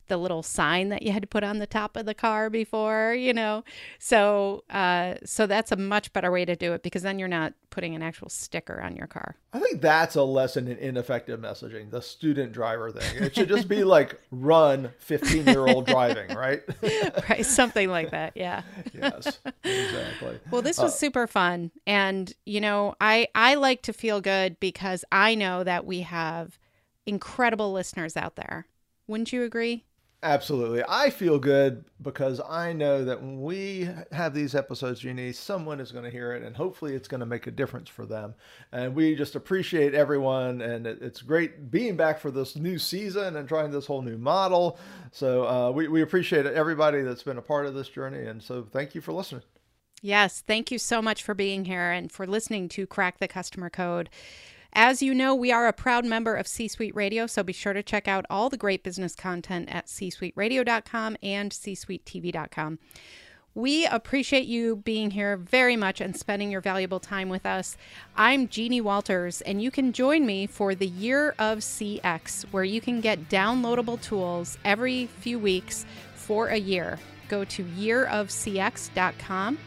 the 0.08 0.18
little 0.18 0.44
sign 0.44 0.90
that 0.90 1.02
you 1.02 1.12
had 1.12 1.22
to 1.24 1.28
put 1.28 1.44
on 1.44 1.60
the 1.60 1.68
top 1.68 1.96
of 1.96 2.06
the 2.06 2.14
car 2.14 2.50
before, 2.50 3.14
you 3.14 3.34
know. 3.34 3.64
So, 4.00 4.64
uh, 4.70 5.16
so 5.26 5.48
that's 5.48 5.72
a 5.72 5.76
much 5.76 6.14
better 6.14 6.32
way 6.32 6.46
to 6.46 6.56
do 6.56 6.74
it 6.74 6.84
because 6.84 7.02
then 7.02 7.20
you're 7.20 7.28
not 7.28 7.54
putting 7.70 7.96
an 7.96 8.02
actual 8.02 8.30
sticker 8.30 8.82
on 8.82 8.96
your 8.96 9.08
car. 9.08 9.36
I 9.54 9.60
think 9.60 9.82
that's 9.82 10.16
a 10.16 10.24
lesson 10.24 10.68
in 10.68 10.78
ineffective 10.78 11.40
messaging, 11.40 11.92
the 11.92 12.02
student 12.02 12.52
driver 12.52 12.92
thing. 12.92 13.24
It 13.24 13.36
should 13.36 13.50
just 13.50 13.68
be 13.68 13.84
like 13.84 14.20
run 14.32 14.92
15 15.00 15.46
year 15.46 15.68
old 15.68 15.86
driving, 15.88 16.36
right? 16.36 16.62
right 17.30 17.46
something 17.46 17.90
like 17.90 18.12
that 18.12 18.34
yeah 18.36 18.62
yes, 18.94 19.40
exactly. 19.64 20.40
well 20.52 20.62
this 20.62 20.78
was 20.78 20.98
super 20.98 21.28
fun 21.28 21.72
and 21.88 22.34
you 22.46 22.62
know 22.62 22.96
i 23.00 23.28
i 23.36 23.56
like 23.56 23.82
to 23.82 23.94
feel 23.94 24.22
good 24.22 24.60
because 24.60 25.06
i 25.12 25.36
know 25.36 25.64
that 25.64 25.86
we 25.86 26.02
have 26.02 26.60
incredible 27.06 27.72
listeners 27.72 28.18
out 28.18 28.36
there 28.36 28.68
wouldn't 29.08 29.32
you 29.32 29.44
agree 29.44 29.86
Absolutely. 30.24 30.84
I 30.88 31.12
feel 31.12 31.38
good 31.38 31.86
because 32.02 32.42
I 32.50 32.74
know 32.74 33.06
that 33.06 33.22
when 33.22 33.42
we 33.42 33.90
have 34.12 34.34
these 34.34 34.56
episodes, 34.56 35.02
Jeannie, 35.02 35.32
someone 35.32 35.80
is 35.80 35.92
going 35.92 36.04
to 36.04 36.10
hear 36.10 36.34
it 36.34 36.42
and 36.42 36.56
hopefully 36.56 36.96
it's 36.96 37.08
going 37.08 37.20
to 37.20 37.28
make 37.28 37.46
a 37.46 37.52
difference 37.52 37.90
for 37.90 38.08
them. 38.08 38.34
And 38.72 38.96
we 38.96 39.16
just 39.16 39.36
appreciate 39.36 39.94
everyone. 39.94 40.62
And 40.62 40.88
it's 40.88 41.22
great 41.22 41.70
being 41.70 41.96
back 41.96 42.20
for 42.20 42.32
this 42.32 42.56
new 42.56 42.80
season 42.80 43.36
and 43.36 43.48
trying 43.48 43.70
this 43.70 43.86
whole 43.86 44.02
new 44.02 44.18
model. 44.18 44.80
So 45.12 45.48
uh, 45.48 45.72
we, 45.72 45.88
we 45.88 46.02
appreciate 46.02 46.48
everybody 46.48 47.04
that's 47.04 47.24
been 47.24 47.38
a 47.38 47.44
part 47.44 47.68
of 47.68 47.76
this 47.76 47.90
journey. 47.90 48.26
And 48.26 48.42
so 48.42 48.68
thank 48.72 48.96
you 48.96 49.02
for 49.02 49.12
listening. 49.12 49.44
Yes, 50.02 50.44
thank 50.46 50.72
you 50.72 50.80
so 50.80 51.02
much 51.02 51.24
for 51.24 51.34
being 51.34 51.66
here 51.66 51.92
and 51.92 52.12
for 52.12 52.28
listening 52.28 52.70
to 52.70 52.88
Crack 52.88 53.20
the 53.20 53.28
Customer 53.28 53.70
Code. 53.70 54.10
As 54.78 55.02
you 55.02 55.14
know, 55.14 55.34
we 55.34 55.54
are 55.54 55.68
a 55.68 55.74
proud 55.74 56.04
member 56.04 56.36
of 56.36 56.48
C 56.48 56.68
Suite 56.68 56.94
Radio, 56.94 57.28
so 57.28 57.44
be 57.44 57.54
sure 57.54 57.72
to 57.72 57.82
check 57.82 58.10
out 58.10 58.26
all 58.30 58.50
the 58.50 58.58
great 58.58 58.84
business 58.84 59.16
content 59.16 59.70
at 59.72 59.86
csuiteradio.com 59.86 61.16
and 61.24 61.50
csuitetv.com. 61.50 62.80
We 63.54 63.86
appreciate 63.86 64.48
you 64.48 64.76
being 64.76 65.12
here 65.12 65.38
very 65.38 65.78
much 65.78 66.02
and 66.02 66.14
spending 66.14 66.52
your 66.52 66.60
valuable 66.60 67.00
time 67.00 67.30
with 67.30 67.46
us. 67.46 67.78
I'm 68.18 68.50
Jeannie 68.50 68.82
Walters, 68.82 69.40
and 69.40 69.62
you 69.62 69.72
can 69.72 69.94
join 69.94 70.26
me 70.26 70.46
for 70.46 70.76
the 70.76 70.88
Year 70.88 71.36
of 71.40 71.60
CX, 71.60 72.44
where 72.52 72.66
you 72.66 72.82
can 72.82 73.00
get 73.00 73.30
downloadable 73.30 74.02
tools 74.02 74.58
every 74.66 75.06
few 75.06 75.40
weeks 75.40 75.86
for 76.16 76.50
a 76.50 76.58
year. 76.58 77.00
Go 77.30 77.46
to 77.46 77.64
yearofcx.com 77.64 79.58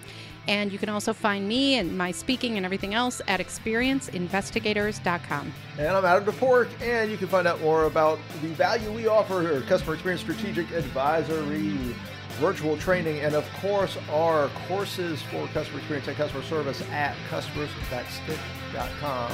And 0.48 0.72
you 0.72 0.78
can 0.78 0.88
also 0.88 1.12
find 1.12 1.46
me 1.46 1.74
and 1.74 1.96
my 1.96 2.11
speaking 2.11 2.56
and 2.56 2.64
everything 2.64 2.94
else 2.94 3.20
at 3.28 3.38
experienceinvestigators.com. 3.38 5.52
And 5.78 5.88
I'm 5.88 6.04
Adam 6.04 6.24
Toporek, 6.24 6.68
and 6.80 7.11
you 7.11 7.18
can 7.18 7.28
find 7.28 7.46
out 7.46 7.61
more 7.61 7.84
about 7.84 8.18
the 8.40 8.48
value 8.48 8.90
we 8.90 9.06
offer 9.06 9.42
here, 9.42 9.61
customer 9.61 9.94
experience 9.94 10.22
strategic 10.22 10.70
advisory, 10.72 11.94
virtual 12.40 12.78
training, 12.78 13.20
and 13.20 13.34
of 13.34 13.46
course 13.61 13.98
our 14.11 14.48
courses 14.66 15.20
for 15.22 15.46
customer 15.48 15.78
experience 15.78 16.08
and 16.08 16.16
customer 16.16 16.42
service 16.42 16.82
at 16.90 17.14
customersthatstick.com. 17.30 19.32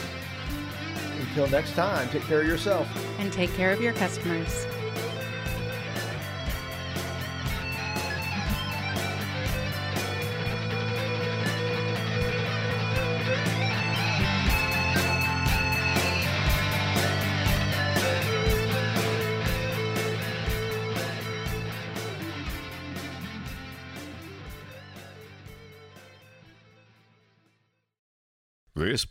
Until 1.20 1.46
next 1.48 1.74
time, 1.74 2.08
take 2.08 2.22
care 2.22 2.40
of 2.40 2.48
yourself. 2.48 2.88
And 3.20 3.32
take 3.32 3.54
care 3.54 3.72
of 3.72 3.80
your 3.80 3.92
customers. 3.92 4.66